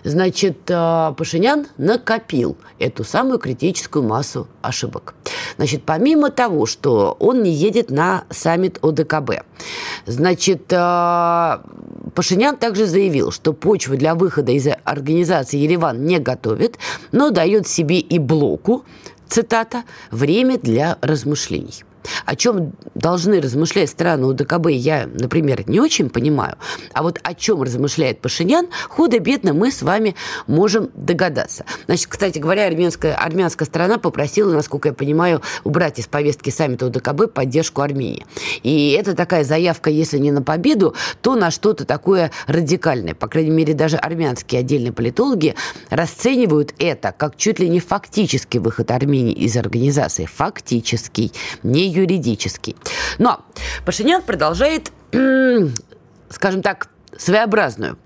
[0.04, 5.16] значит, э, Пашинян накопил эту самую критическую массу ошибок.
[5.58, 9.44] Значит, помимо того, что он не едет на саммит ОДКБ,
[10.06, 11.58] значит, э,
[12.16, 16.78] Пашинян также заявил, что почву для выхода из организации Ереван не готовит,
[17.12, 18.84] но дает себе и блоку,
[19.28, 21.84] цитата, «время для размышлений».
[22.26, 26.56] О чем должны размышлять страны УДКБ, я, например, не очень понимаю.
[26.94, 30.16] А вот о чем размышляет Пашинян, худо-бедно мы с вами
[30.48, 31.66] можем догадаться.
[31.86, 37.34] Значит, кстати говоря, армянская, армянская сторона попросила, насколько я понимаю, убрать из повестки саммита УДКБ
[37.34, 38.26] поддержку Армении.
[38.64, 43.14] И это такая заявка, если не на победу, то на что-то такое радикальное.
[43.14, 45.56] По крайней мере, даже армянские отдельные политологи
[45.90, 50.26] расценивают это как чуть ли не фактический выход Армении из организации.
[50.26, 51.32] Фактический,
[51.64, 52.76] не юридический.
[53.18, 53.46] Но
[53.86, 57.98] Пашинян продолжает, скажем так, своеобразную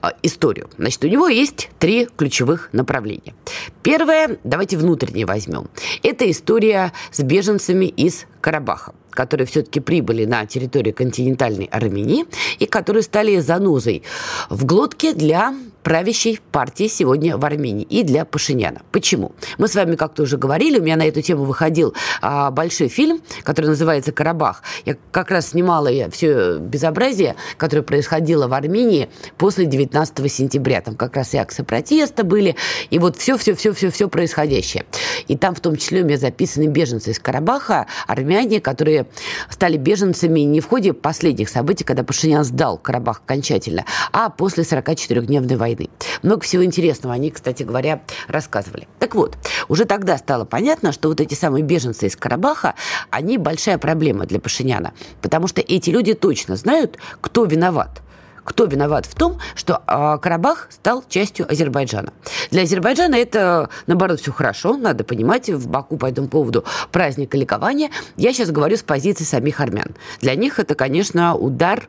[0.00, 0.70] а, историю.
[0.78, 3.34] Значит, у него есть три ключевых направления.
[3.82, 5.68] Первое, давайте внутреннее возьмем.
[6.02, 12.24] Это история с беженцами из Карабаха которые все-таки прибыли на территорию континентальной Армении
[12.60, 14.04] и которые стали занозой
[14.48, 15.56] в глотке для
[15.88, 18.82] правящей партии сегодня в Армении и для Пашиняна.
[18.92, 19.32] Почему?
[19.56, 23.22] Мы с вами как-то уже говорили, у меня на эту тему выходил а, большой фильм,
[23.42, 24.62] который называется «Карабах».
[24.84, 30.82] Я как раз снимала я все безобразие, которое происходило в Армении после 19 сентября.
[30.82, 32.54] Там как раз и акции протеста были,
[32.90, 34.84] и вот все-все-все-все-все происходящее.
[35.26, 39.06] И там в том числе у меня записаны беженцы из Карабаха, армяне, которые
[39.48, 45.56] стали беженцами не в ходе последних событий, когда Пашинян сдал Карабах окончательно, а после 44-дневной
[45.56, 45.90] войны войны.
[46.22, 48.88] Много всего интересного они, кстати говоря, рассказывали.
[48.98, 49.36] Так вот,
[49.68, 52.74] уже тогда стало понятно, что вот эти самые беженцы из Карабаха,
[53.10, 58.02] они большая проблема для Пашиняна, потому что эти люди точно знают, кто виноват–
[58.48, 62.14] кто виноват в том, что а, Карабах стал частью Азербайджана.
[62.50, 67.38] Для Азербайджана это, наоборот, все хорошо, надо понимать, в Баку по этому поводу праздник и
[67.38, 67.90] ликование.
[68.16, 69.94] Я сейчас говорю с позиции самих армян.
[70.22, 71.88] Для них это, конечно, удар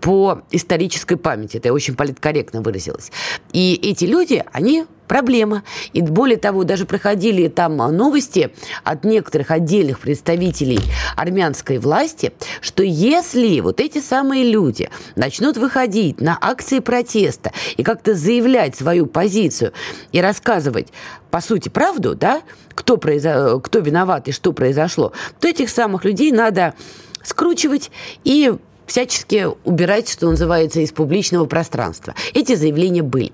[0.00, 1.58] по исторической памяти.
[1.58, 3.12] Это я очень политкорректно выразилась.
[3.52, 5.64] И эти люди, они проблема.
[5.92, 8.52] И более того, даже проходили там новости
[8.84, 10.78] от некоторых отдельных представителей
[11.16, 18.14] армянской власти, что если вот эти самые люди начнут выходить на акции протеста и как-то
[18.14, 19.72] заявлять свою позицию
[20.12, 20.92] и рассказывать,
[21.32, 22.42] по сути, правду, да,
[22.76, 23.58] кто, произо...
[23.58, 26.74] кто виноват и что произошло, то этих самых людей надо
[27.24, 27.90] скручивать
[28.22, 28.54] и
[28.90, 32.14] всячески убирать, что называется, из публичного пространства.
[32.34, 33.32] Эти заявления были.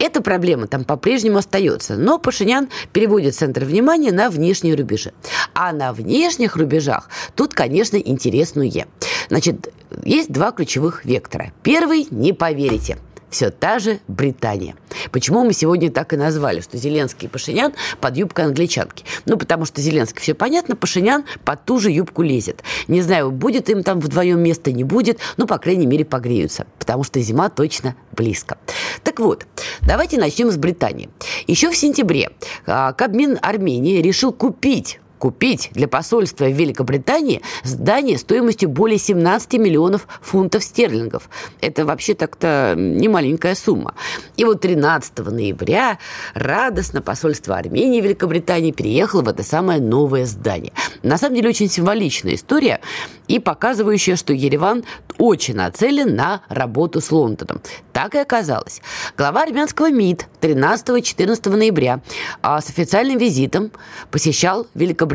[0.00, 5.12] Эта проблема там по-прежнему остается, но Пашинян переводит центр внимания на внешние рубежи.
[5.54, 8.88] А на внешних рубежах тут, конечно, интересное.
[9.28, 9.72] Значит,
[10.04, 11.52] есть два ключевых вектора.
[11.62, 12.98] Первый, не поверите,
[13.30, 14.76] все та же Британия.
[15.10, 19.04] Почему мы сегодня так и назвали, что Зеленский и Пашинян под юбкой англичанки?
[19.24, 22.62] Ну, потому что Зеленский все понятно, Пашинян под ту же юбку лезет.
[22.88, 27.04] Не знаю, будет им там вдвоем место, не будет, но, по крайней мере, погреются, потому
[27.04, 28.58] что зима точно близко.
[29.02, 29.46] Так вот,
[29.82, 31.10] давайте начнем с Британии.
[31.46, 32.30] Еще в сентябре
[32.66, 40.06] а, Кабмин Армении решил купить купить для посольства в Великобритании здание стоимостью более 17 миллионов
[40.20, 41.28] фунтов стерлингов.
[41.60, 43.94] Это вообще так-то не маленькая сумма.
[44.36, 45.98] И вот 13 ноября
[46.34, 50.72] радостно посольство Армении в Великобритании переехало в это самое новое здание.
[51.02, 52.80] На самом деле очень символичная история
[53.28, 54.84] и показывающая, что Ереван
[55.18, 57.60] очень нацелен на работу с Лондоном.
[57.92, 58.82] Так и оказалось.
[59.16, 62.00] Глава армянского МИД 13-14 ноября
[62.42, 63.72] а, с официальным визитом
[64.10, 65.05] посещал Великобританию.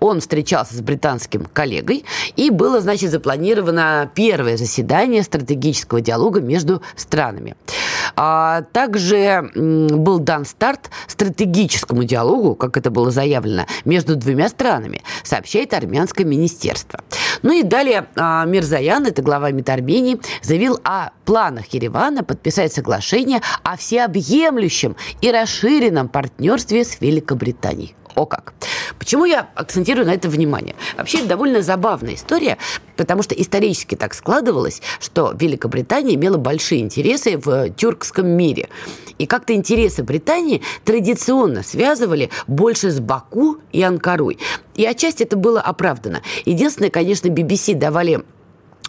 [0.00, 2.04] Он встречался с британским коллегой,
[2.36, 7.56] и было, значит, запланировано первое заседание стратегического диалога между странами.
[8.14, 15.74] А также был дан старт стратегическому диалогу, как это было заявлено, между двумя странами, сообщает
[15.74, 17.00] армянское министерство.
[17.42, 23.40] Ну и далее а, Мирзаян, это глава МИД Армении, заявил о планах Еревана подписать соглашение
[23.62, 27.94] о всеобъемлющем и расширенном партнерстве с Великобританией.
[28.16, 28.54] О как!
[28.98, 30.74] Почему я акцентирую на это внимание?
[30.96, 32.56] Вообще, это довольно забавная история,
[32.96, 38.70] потому что исторически так складывалось, что Великобритания имела большие интересы в тюркском мире.
[39.18, 44.38] И как-то интересы Британии традиционно связывали больше с Баку и Анкарой.
[44.74, 46.22] И отчасти это было оправдано.
[46.46, 48.24] Единственное, конечно, BBC давали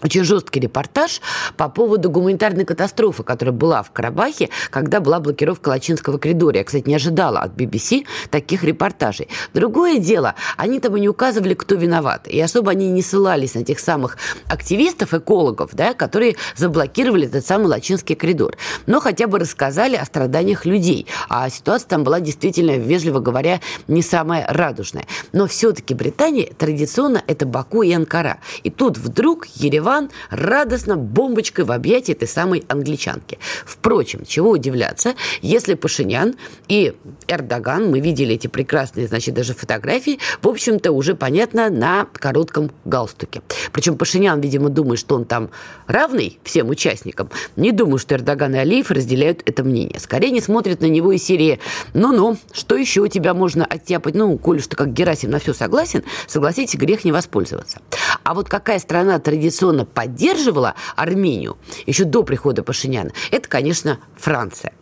[0.03, 1.21] очень жесткий репортаж
[1.55, 6.57] по поводу гуманитарной катастрофы, которая была в Карабахе, когда была блокировка Лачинского коридора.
[6.57, 9.27] Я, кстати, не ожидала от BBC таких репортажей.
[9.53, 12.27] Другое дело, они там и не указывали, кто виноват.
[12.27, 17.67] И особо они не ссылались на тех самых активистов, экологов, да, которые заблокировали этот самый
[17.67, 18.55] Лачинский коридор.
[18.85, 21.07] Но хотя бы рассказали о страданиях людей.
[21.29, 25.05] А ситуация там была действительно, вежливо говоря, не самая радужная.
[25.33, 28.37] Но все-таки Британия традиционно это Баку и Анкара.
[28.63, 33.39] И тут вдруг Ереван Иван радостно бомбочкой в объятии этой самой англичанки.
[33.65, 36.35] Впрочем, чего удивляться, если Пашинян
[36.67, 36.93] и
[37.29, 43.41] Эрдоган, мы видели эти прекрасные, значит, даже фотографии, в общем-то, уже понятно, на коротком галстуке.
[43.71, 45.51] Причем Пашинян, видимо, думает, что он там
[45.87, 47.29] равный всем участникам.
[47.55, 50.01] Не думаю, что Эрдоган и Алиев разделяют это мнение.
[50.01, 51.61] Скорее не смотрят на него из серии
[51.93, 56.03] «Ну-ну, что еще у тебя можно оттяпать?» Ну, коль что как Герасим на все согласен,
[56.27, 57.79] согласитесь, грех не воспользоваться.
[58.23, 64.73] А вот какая страна традиционно традиционно поддерживала Армению еще до прихода Пашиняна, это, конечно, Франция.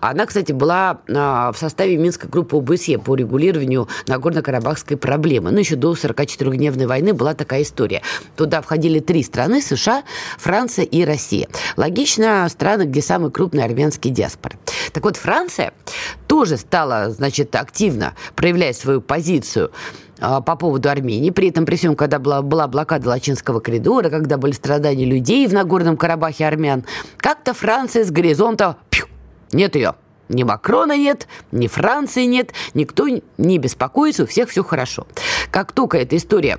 [0.00, 5.50] Она, кстати, была а, в составе Минской группы ОБСЕ по регулированию Нагорно-Карабахской проблемы.
[5.50, 8.02] Ну, еще до 44-дневной войны была такая история.
[8.36, 10.02] Туда входили три страны– США,
[10.38, 11.48] Франция и Россия.
[11.76, 14.52] Логично, страны, где самый крупный армянский диаспор.
[14.92, 15.72] Так вот, Франция
[16.26, 19.70] тоже стала, значит, активно проявлять свою позицию
[20.22, 21.30] по поводу Армении.
[21.30, 25.52] При этом, при всем, когда была, была блокада Лачинского коридора, когда были страдания людей в
[25.52, 26.84] Нагорном Карабахе армян,
[27.16, 29.06] как-то Франция с горизонта пью,
[29.52, 29.94] нет ее.
[30.28, 33.06] Ни Макрона нет, ни Франции нет, никто
[33.36, 35.06] не беспокоится, у всех все хорошо.
[35.50, 36.58] Как только эта история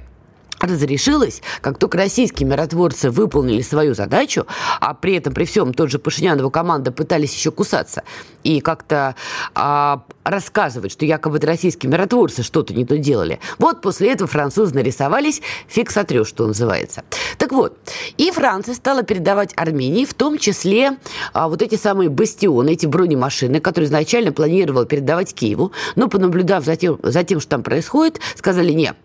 [0.64, 4.46] разрешилось, как только российские миротворцы выполнили свою задачу,
[4.80, 8.04] а при этом, при всем, тот же Пашинян его команда пытались еще кусаться
[8.44, 9.16] и как-то
[9.56, 13.40] а, рассказывать, что якобы российские миротворцы что-то не то делали.
[13.60, 17.04] Вот после этого французы нарисовались, фиг сотрешь, что называется.
[17.38, 17.78] Так вот,
[18.18, 20.98] и Франция стала передавать Армении, в том числе
[21.34, 26.76] а, вот эти самые бастионы, эти бронемашины, которые изначально планировал передавать Киеву, но понаблюдав за
[26.76, 28.96] тем, за тем что там происходит, сказали, нет,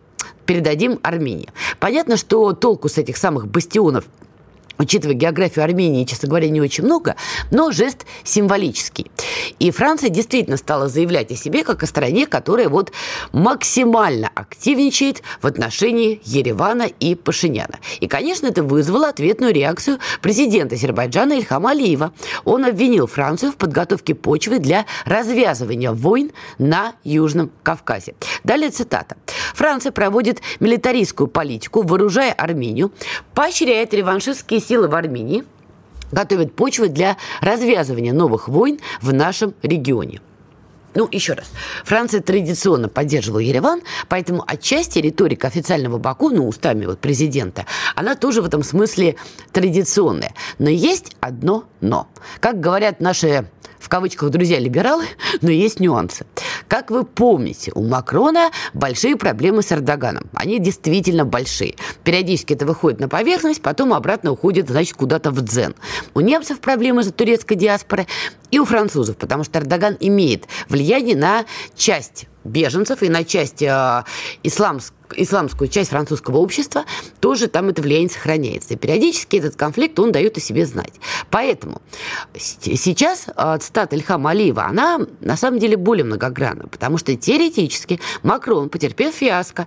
[0.49, 1.51] передадим Армении.
[1.79, 4.07] Понятно, что толку с этих самых бастионов
[4.79, 7.17] учитывая географию Армении, честно говоря, не очень много,
[7.51, 9.11] но жест символический.
[9.59, 12.93] И Франция действительно стала заявлять о себе как о стране, которая вот
[13.33, 17.79] максимально активничает в отношении Еревана и Пашиняна.
[18.01, 22.13] И, конечно, это вызвало ответную реакцию президента Азербайджана Ильхама Алиева.
[22.45, 28.15] Он обвинил Францию в подготовке почвы для развязывания войн на Южном Кавказе.
[28.45, 29.17] Далее цитата.
[29.55, 32.93] Франция проводит милитаристскую политику, вооружая Армению,
[33.35, 35.45] поощряет реваншистские силы в Армении
[36.13, 40.21] готовят почву для развязывания новых войн в нашем регионе.
[40.99, 41.53] Ну, еще раз.
[41.85, 48.43] Франция традиционно поддерживала Ереван, поэтому отчасти риторика официального Баку, ну, устами вот президента, она тоже
[48.43, 49.15] в этом смысле
[49.53, 50.35] традиционная.
[50.59, 52.09] Но есть одно «но».
[52.41, 53.47] Как говорят наши
[53.79, 55.07] в кавычках друзья-либералы,
[55.41, 56.27] но есть нюансы.
[56.67, 60.25] Как вы помните, у Макрона большие проблемы с Эрдоганом.
[60.35, 61.77] Они действительно большие.
[62.05, 65.75] Периодически это выходит на поверхность, потом обратно уходит, значит, куда-то в дзен.
[66.15, 68.07] У немцев проблемы за турецкой диаспоры
[68.51, 71.45] и у французов, потому что Эрдоган имеет влияние на
[71.77, 74.05] часть беженцев и на часть э,
[74.43, 76.85] исламск, исламскую часть французского общества,
[77.21, 78.75] тоже там это влияние сохраняется.
[78.75, 80.95] И периодически этот конфликт, он дает о себе знать.
[81.31, 81.83] Поэтому
[82.35, 88.69] сейчас э, цитата Ильхама Алиева, она на самом деле более многогранна, потому что теоретически Макрон,
[88.69, 89.67] потерпев фиаско,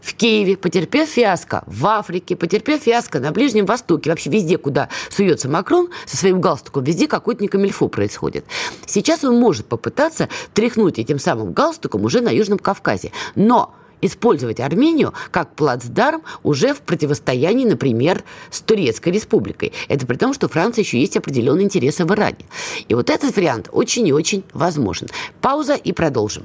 [0.00, 5.48] в Киеве, потерпев фиаско в Африке, потерпев фиаско на Ближнем Востоке, вообще везде, куда суется
[5.48, 8.44] Макрон со своим галстуком, везде какой-то некамильфо происходит.
[8.86, 13.12] Сейчас он может попытаться тряхнуть этим самым галстуком уже на Южном Кавказе.
[13.34, 19.72] Но использовать Армению как плацдарм уже в противостоянии, например, с Турецкой республикой.
[19.88, 22.44] Это при том, что Франция еще есть определенные интересы в Иране.
[22.88, 25.08] И вот этот вариант очень и очень возможен.
[25.40, 26.44] Пауза и продолжим.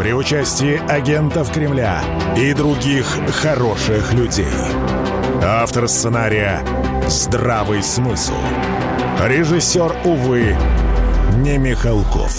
[0.00, 2.00] При участии агентов Кремля
[2.34, 3.04] и других
[3.42, 4.46] хороших людей.
[5.44, 6.62] Автор сценария
[7.06, 8.32] «Здравый смысл».
[9.22, 10.56] Режиссер, увы,
[11.42, 12.32] не Михалков.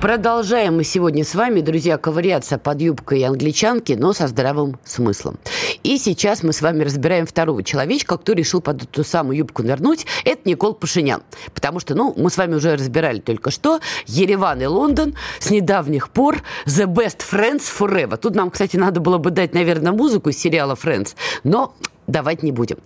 [0.00, 5.40] Продолжаем мы сегодня с вами, друзья, ковыряться под юбкой англичанки, но со здравым смыслом.
[5.82, 10.06] И сейчас мы с вами разбираем второго человечка, кто решил под эту самую юбку нырнуть.
[10.24, 11.22] Это Никол Пашинян.
[11.54, 16.10] Потому что, ну, мы с вами уже разбирали только что Ереван и Лондон с недавних
[16.10, 18.16] пор The Best Friends Forever.
[18.16, 21.14] Тут нам, кстати, надо было бы дать, наверное, музыку из сериала Friends,
[21.44, 21.74] но
[22.06, 22.78] давать не будем.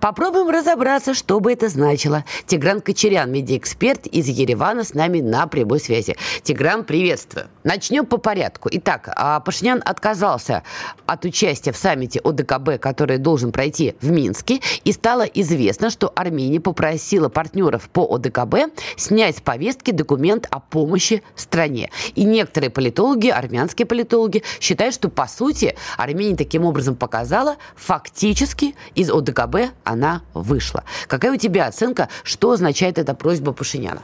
[0.00, 2.24] Попробуем разобраться, что бы это значило.
[2.46, 6.16] Тигран Кочерян, медиаэксперт из Еревана, с нами на прямой связи.
[6.42, 7.46] Тигран, приветствую.
[7.64, 8.68] Начнем по порядку.
[8.72, 10.62] Итак, а, Пашинян отказался
[11.06, 16.60] от участия в саммите ОДКБ, который должен пройти в Минске, и стало известно, что Армения
[16.60, 21.90] попросила партнеров по ОДКБ снять с повестки документ о помощи стране.
[22.14, 28.74] И некоторые политологи, армянские политологи, считают, что, по сути, Армения таким образом показала фактически фактически
[28.94, 30.84] из ОДКБ она вышла.
[31.08, 34.00] Какая у тебя оценка, что означает эта просьба Пашиняна?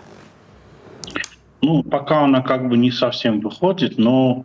[1.60, 4.44] Ну, пока она как бы не совсем выходит, но,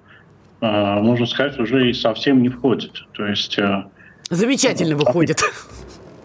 [0.61, 2.91] э, можно сказать, уже и совсем не входит.
[3.13, 3.57] То есть...
[3.57, 3.85] Э,
[4.29, 5.41] Замечательно э, выходит.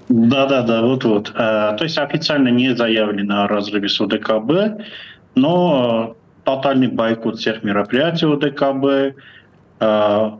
[0.08, 1.30] Да, да, да, вот-вот.
[1.30, 4.82] Э, то есть официально не заявлено о разрыве с ОДКБ,
[5.34, 6.14] но
[6.44, 9.12] тотальный бойкот всех мероприятий ОДКБ, Э,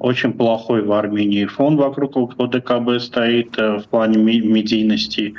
[0.01, 5.35] очень плохой в Армении фон вокруг ОДКБ стоит э, в плане медийности.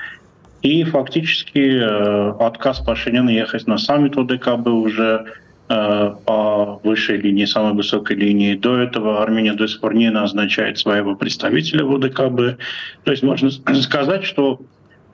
[0.61, 5.25] И фактически э, отказ Пашиняна ехать на саммит ОДКБ уже
[5.69, 8.53] по высшей линии, самой высокой линии.
[8.53, 12.59] До этого Армения до сих пор не назначает своего представителя в ОДКБ.
[13.05, 14.59] То есть можно сказать, что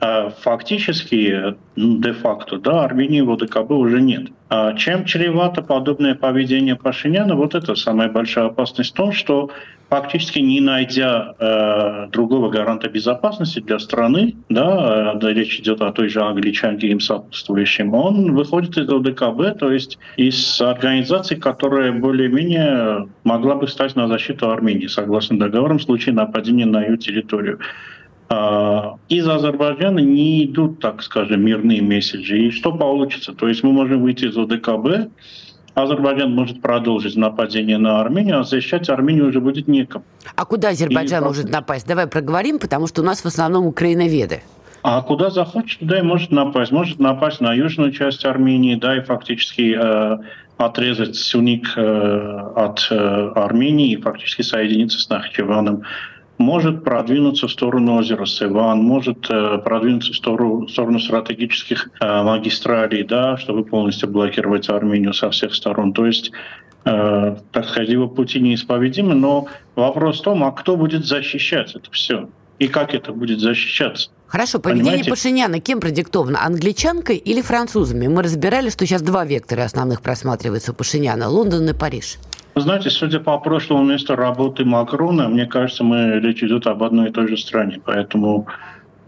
[0.00, 4.28] фактически, де-факто, да, Армении в ОДКБ уже нет.
[4.48, 7.36] А чем чревато подобное поведение Пашиняна?
[7.36, 9.50] Вот это самая большая опасность в том, что
[9.90, 16.08] фактически не найдя э, другого гаранта безопасности для страны, да, да, речь идет о той
[16.08, 23.56] же англичанке им сопутствующем, он выходит из ОДКБ, то есть из организации, которая более-менее могла
[23.56, 27.58] бы стать на защиту Армении, согласно договорам, в случае нападения на ее территорию.
[28.32, 32.38] А, из Азербайджана не идут, так скажем, мирные месседжи.
[32.38, 33.32] И что получится?
[33.32, 35.10] То есть мы можем выйти из ОДКБ,
[35.74, 40.04] Азербайджан может продолжить нападение на Армению, а защищать Армению уже будет некому.
[40.36, 41.26] А куда Азербайджан и...
[41.26, 41.86] может напасть?
[41.86, 44.42] Давай проговорим, потому что у нас в основном украиноведы.
[44.82, 46.72] А куда захочет, да, и может напасть.
[46.72, 50.18] Может напасть на южную часть Армении, да, и фактически э,
[50.56, 55.82] отрезать Сюник э, от э, Армении и фактически соединиться с Нахичеваном
[56.40, 62.22] может продвинуться в сторону озера Севан, может э, продвинуться в сторону, в сторону стратегических э,
[62.22, 65.92] магистралей, да, чтобы полностью блокировать Армению со всех сторон.
[65.92, 66.32] То есть
[66.86, 71.90] э, так сказать, его пути неисповедимы, но вопрос в том, а кто будет защищать это
[71.90, 72.30] все?
[72.58, 74.10] И как это будет защищаться?
[74.26, 75.10] Хорошо, поведение Понимаете?
[75.10, 76.42] Пашиняна кем продиктовано?
[76.42, 78.06] Англичанкой или французами?
[78.06, 82.16] Мы разбирали, что сейчас два вектора основных просматриваются у Пашиняна– Лондон и Париж.
[82.60, 87.12] Знаете, судя по прошлому месту работы Макрона, мне кажется, мы речь идет об одной и
[87.12, 87.80] той же стране.
[87.84, 88.46] Поэтому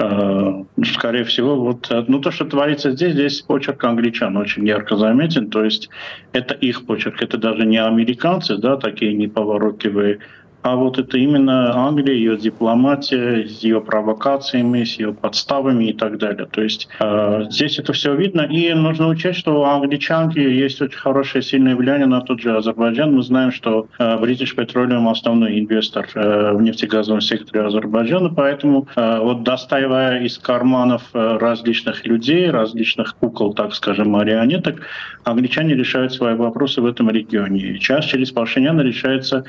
[0.03, 4.97] Э, скорее всего, вот, э, ну, то, что творится здесь, здесь почерк англичан очень ярко
[4.97, 5.91] заметен, то есть
[6.33, 10.19] это их почерк, это даже не американцы, да, такие неповоротливые,
[10.63, 16.19] а вот это именно Англия, ее дипломатия, с ее провокациями, с ее подставами и так
[16.19, 16.47] далее.
[16.47, 18.43] То есть э, здесь это все видно.
[18.43, 23.15] И нужно учесть, что у англичанки есть очень хорошее, сильное влияние на тот же Азербайджан.
[23.15, 29.19] Мы знаем, что э, British Petroleum основной инвестор э, в нефтегазовом секторе Азербайджана, поэтому э,
[29.19, 34.81] вот достаивая из карманов э, различных людей, различных кукол, так скажем, марионеток,
[35.25, 37.61] англичане решают свои вопросы в этом регионе.
[37.61, 39.45] И час через Пашиняна решается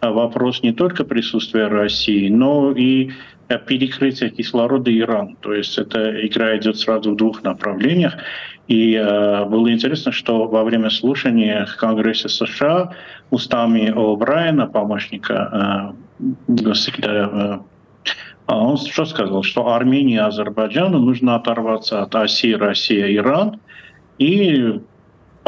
[0.00, 3.10] вопрос не только присутствия России, но и
[3.66, 5.36] перекрытия кислорода Иран.
[5.40, 8.14] То есть эта игра идет сразу в двух направлениях.
[8.66, 12.92] И э, было интересно, что во время слушания в Конгрессе США
[13.30, 16.64] устами О'Брайена, помощника э,
[17.02, 17.58] э,
[18.46, 19.42] он что сказал?
[19.42, 23.60] Что Армении и Азербайджану нужно оторваться от оси Россия-Иран
[24.18, 24.80] и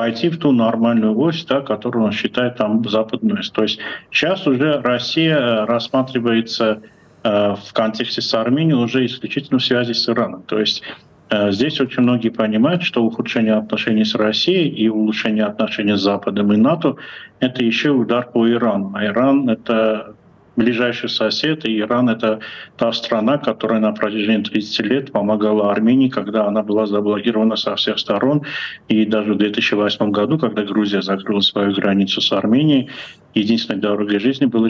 [0.01, 3.43] пойти в ту нормальную ось, да, которую он считает там западную.
[3.53, 3.81] То есть
[4.11, 6.81] сейчас уже Россия э, рассматривается
[7.23, 10.43] э, в контексте с Арменией уже исключительно в связи с Ираном.
[10.45, 10.83] То есть
[11.29, 16.51] э, Здесь очень многие понимают, что ухудшение отношений с Россией и улучшение отношений с Западом
[16.51, 16.97] и НАТО–
[17.41, 18.93] это еще удар по Ирану.
[18.95, 20.15] А Иран– это
[20.61, 22.41] ближайший сосед, и Иран— это
[22.77, 27.99] та страна, которая на протяжении 30 лет помогала Армении, когда она была заблокирована со всех
[27.99, 28.43] сторон.
[28.89, 32.91] И даже в 2008 году, когда Грузия закрыла свою границу с Арменией,
[33.35, 34.69] единственной дорогой жизни, была,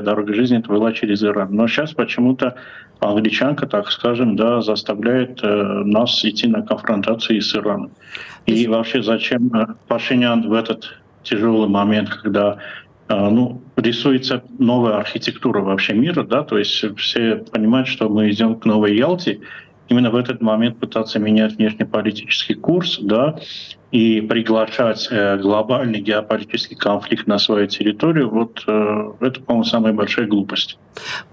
[0.00, 1.48] дорога жизни это была через Иран.
[1.50, 2.54] Но сейчас почему-то
[3.00, 7.90] англичанка, так скажем, да, заставляет э, нас идти на конфронтацию с Ираном.
[8.46, 12.58] И вообще зачем э, Пашинян в этот тяжелый момент, когда
[13.08, 18.64] ну, рисуется новая архитектура вообще мира, да, то есть все понимают, что мы идем к
[18.64, 19.40] новой Ялте,
[19.92, 23.36] именно в этот момент пытаться менять внешнеполитический курс, да,
[23.90, 30.26] и приглашать э, глобальный геополитический конфликт на свою территорию, вот э, это, по-моему, самая большая
[30.26, 30.78] глупость.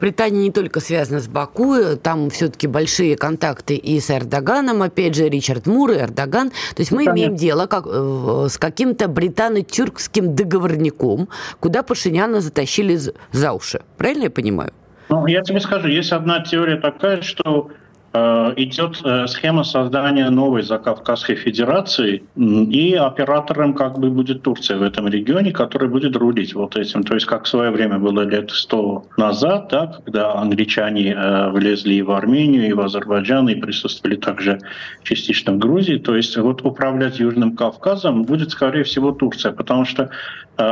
[0.02, 5.30] Британия не только связана с Баку, там все-таки большие контакты и с Эрдоганом, опять же,
[5.30, 6.50] Ричард Мур и Эрдоган.
[6.50, 7.14] То есть мы Конечно.
[7.14, 11.30] имеем дело как, э, с каким-то британо-тюркским договорником,
[11.62, 13.00] куда Пашиняна затащили
[13.32, 13.82] за уши.
[13.98, 14.74] Правильно я понимаю?
[15.08, 17.79] Ну, я тебе скажу, есть одна теория такая, что Э,
[18.14, 25.08] идет э, схема создания новой Закавказской Федерации, и оператором как бы будет Турция в этом
[25.08, 27.04] регионе, который будет рулить вот этим.
[27.04, 31.96] То есть как в свое время было лет сто назад, да, когда англичане э, влезли
[31.96, 34.60] и в Армению, и в Азербайджан, и присутствовали также
[35.04, 35.98] частично в Грузии.
[35.98, 40.10] То есть вот управлять Южным Кавказом будет, скорее всего, Турция, потому что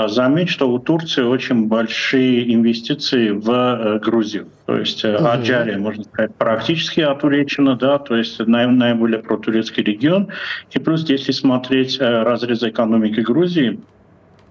[0.08, 4.48] заметь, что у Турции очень большие инвестиции в Грузию.
[4.66, 5.26] То есть угу.
[5.26, 10.28] Аджария, можно сказать, практически отуречена, да, то есть наиболее протурецкий регион.
[10.72, 13.80] И плюс, если смотреть э, разрез экономики Грузии,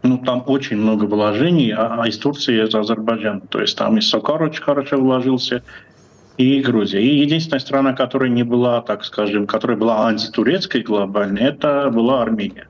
[0.03, 3.41] ну, там очень много вложений, а, а из Турции, из Азербайджана.
[3.41, 5.63] То есть там и Сокар очень хорошо вложился,
[6.37, 7.03] и Грузия.
[7.03, 12.69] И единственная страна, которая не была, так скажем, которая была антитурецкой глобальной, это была Армения.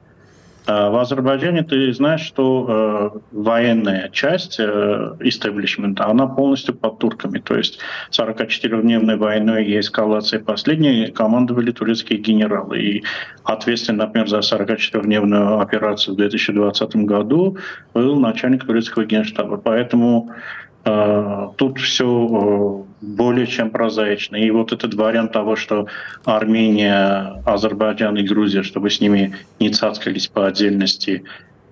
[0.66, 2.66] А в Азербайджане ты знаешь, что
[3.14, 5.12] э, военная часть э,
[5.98, 7.38] она полностью под турками.
[7.38, 7.78] То есть
[8.10, 12.80] 44-дневной войной и эскалацией последней командовали турецкие генералы.
[12.80, 13.04] И
[13.44, 17.56] ответственный, например, за 44-дневную операцию в 2020 году
[17.94, 19.58] был начальник турецкого генштаба.
[19.58, 20.32] Поэтому
[21.56, 24.36] тут все э, более чем прозаично.
[24.36, 25.88] И вот этот вариант того, что
[26.24, 31.24] Армения, Азербайджан и Грузия, чтобы с ними не цацкались по отдельности,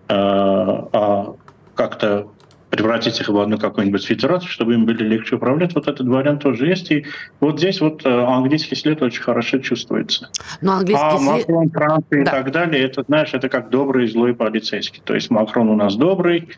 [0.09, 1.35] э, а
[1.77, 2.29] как-то
[2.71, 5.77] превратить их в одну какую-нибудь федерацию, чтобы им были легче управлять.
[5.77, 6.91] Вот этот вариант тоже есть.
[6.91, 7.07] И
[7.39, 10.29] вот здесь вот э, английский след очень хорошо чувствуется.
[10.61, 11.49] Но английский а след...
[11.49, 12.31] Макрон, Трамп и да.
[12.33, 15.01] так далее, это, знаешь, это как добрый и злой полицейский.
[15.05, 16.49] То есть Макрон у нас добрый,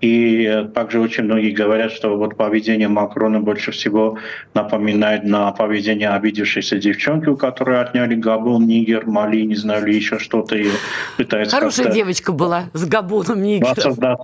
[0.00, 4.18] и также очень многие говорят, что вот поведение Макрона больше всего
[4.54, 10.18] напоминает на поведение обидевшейся девчонки, у которой отняли Габон, Нигер, Мали, не знаю, или еще
[10.18, 10.56] что-то.
[10.56, 10.68] И
[11.16, 13.94] пытается Хорошая девочка была с Габоном, Нигером.
[13.96, 14.16] Да,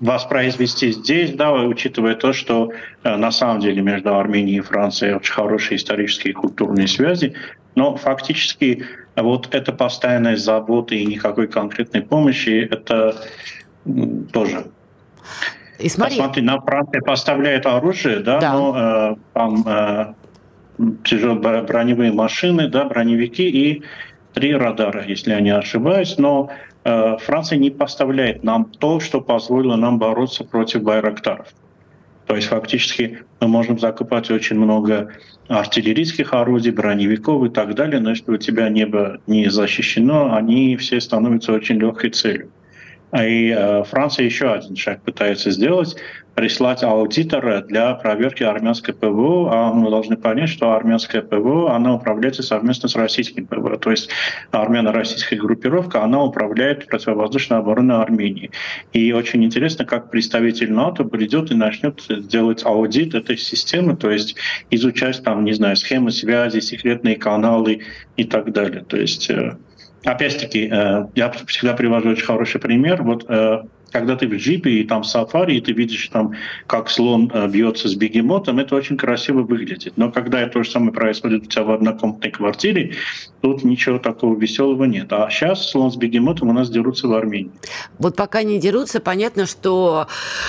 [0.00, 2.70] воспроизвести здесь, да, учитывая то, что
[3.02, 7.34] э, на самом деле между Арменией и Францией очень хорошие исторические и культурные связи,
[7.74, 8.84] но фактически
[9.16, 13.16] вот эта постоянная забота и никакой конкретной помощи, это
[14.32, 14.66] тоже
[15.78, 16.16] и смотри.
[16.16, 18.52] Посмотри, на Франция поставляет оружие, да, да.
[18.52, 20.14] но э, там э,
[21.04, 23.82] тяжелые броневые машины, да, броневики и
[24.32, 26.50] три радара, если я не ошибаюсь, но
[26.84, 31.48] э, Франция не поставляет нам то, что позволило нам бороться против байрактаров.
[32.26, 35.12] То есть фактически мы можем закупать очень много
[35.48, 41.00] артиллерийских орудий, броневиков и так далее, но если у тебя небо не защищено, они все
[41.00, 42.48] становятся очень легкой целью.
[43.18, 45.96] И э, Франция еще один шаг пытается сделать
[46.34, 52.42] прислать аудитора для проверки армянской ПВО, а мы должны понять, что армянская ПВО, она управляется
[52.42, 53.76] совместно с российским ПВО.
[53.78, 54.08] То есть
[54.50, 58.50] армяно-российская группировка, она управляет противовоздушной обороной Армении.
[58.92, 64.36] И очень интересно, как представитель НАТО придет и начнет делать аудит этой системы, то есть
[64.70, 67.82] изучать там, не знаю, схемы связи, секретные каналы
[68.16, 68.84] и так далее.
[68.84, 69.56] То есть э,
[70.04, 73.02] опять-таки, э, я всегда привожу очень хороший пример.
[73.02, 73.62] Вот э,
[73.92, 76.32] когда ты в джипе и там сафари, и ты видишь там,
[76.66, 79.92] как слон э, бьется с бегемотом, это очень красиво выглядит.
[79.96, 82.94] Но когда это то же самое происходит у тебя в однокомнатной квартире,
[83.42, 85.12] тут ничего такого веселого нет.
[85.12, 87.50] А сейчас слон с бегемотом у нас дерутся в Армении.
[87.98, 90.06] Вот пока не дерутся, понятно, что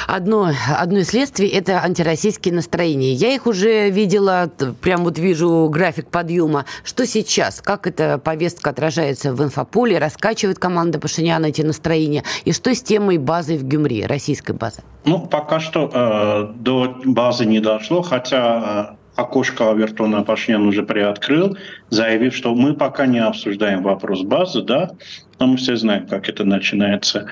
[0.08, 3.14] одно, одно из следствий– это антироссийские настроения.
[3.14, 6.66] Я их уже видела, прям вот вижу график подъема.
[6.84, 7.62] Что сейчас?
[7.62, 9.98] Как эта повестка отражается в инфополе?
[9.98, 12.24] Раскачивает команда Пашиняна эти настроения?
[12.46, 14.82] И что с темой базой в Гюмри, российской базы?
[15.06, 21.58] Ну, пока что э, до базы не дошло, хотя э, окошко Авертона Пашинян уже приоткрыл,
[21.90, 24.92] заявив, что мы пока не обсуждаем вопрос базы, да,
[25.40, 27.26] но мы все знаем, как это начинается.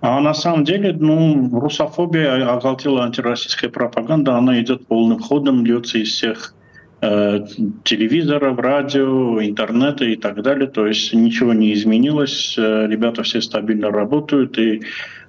[0.00, 6.08] А на самом деле, ну, русофобия, оголтела антироссийская пропаганда, она идет полным ходом, льется из
[6.08, 6.52] всех
[7.00, 7.46] э,
[7.84, 10.66] телевизоров, радио, интернета и так далее.
[10.66, 14.82] То есть ничего не изменилось, э, ребята все стабильно работают, и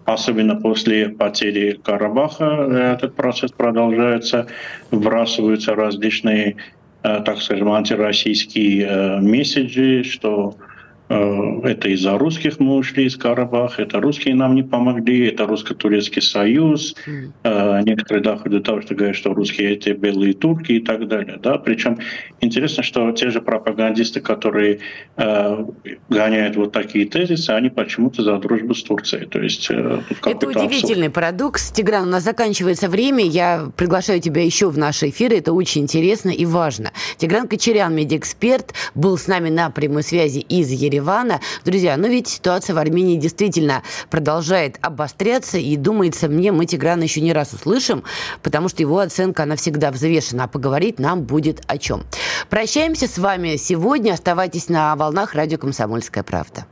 [0.06, 4.48] особенно после потери Карабаха этот процесс продолжается,
[4.92, 6.58] вбрасываются различные,
[7.04, 10.75] э, так скажем, антироссийские э, месседжи, что Э,
[11.08, 16.96] это из-за русских мы ушли из Карабаха, это русские нам не помогли, это русско-турецкий союз.
[17.06, 17.84] Mm.
[17.84, 21.40] Некоторые доходят до того, что говорят, что русские эти белые турки и так далее.
[21.42, 21.58] Да?
[21.60, 22.00] Причем
[22.42, 24.80] интересно, что те же пропагандисты, которые
[25.18, 25.66] э,
[26.10, 29.28] гоняют вот такие тезисы, они почему-то за дружбу с Турцией.
[29.28, 31.14] То есть, э, это удивительный абсурд.
[31.14, 31.72] парадокс.
[31.72, 33.24] Тигран, у нас заканчивается время.
[33.24, 35.38] Я приглашаю тебя еще в наши эфиры.
[35.38, 36.92] Это очень интересно и важно.
[37.18, 41.42] Тигран Кочерян, медиэксперт, был с нами на прямой связи из Еревана Еревана.
[41.64, 47.22] Друзья, ну ведь ситуация в Армении действительно продолжает обостряться, и думается мне, мы Тиграна еще
[47.22, 48.04] не раз услышим,
[48.42, 52.04] потому что его оценка, она всегда взвешена, а поговорить нам будет о чем.
[52.50, 54.14] Прощаемся с вами сегодня.
[54.14, 56.66] Оставайтесь на волнах радио «Комсомольская правда».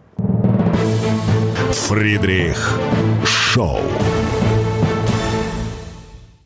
[1.72, 2.80] Фридрих
[3.26, 3.80] Шоу.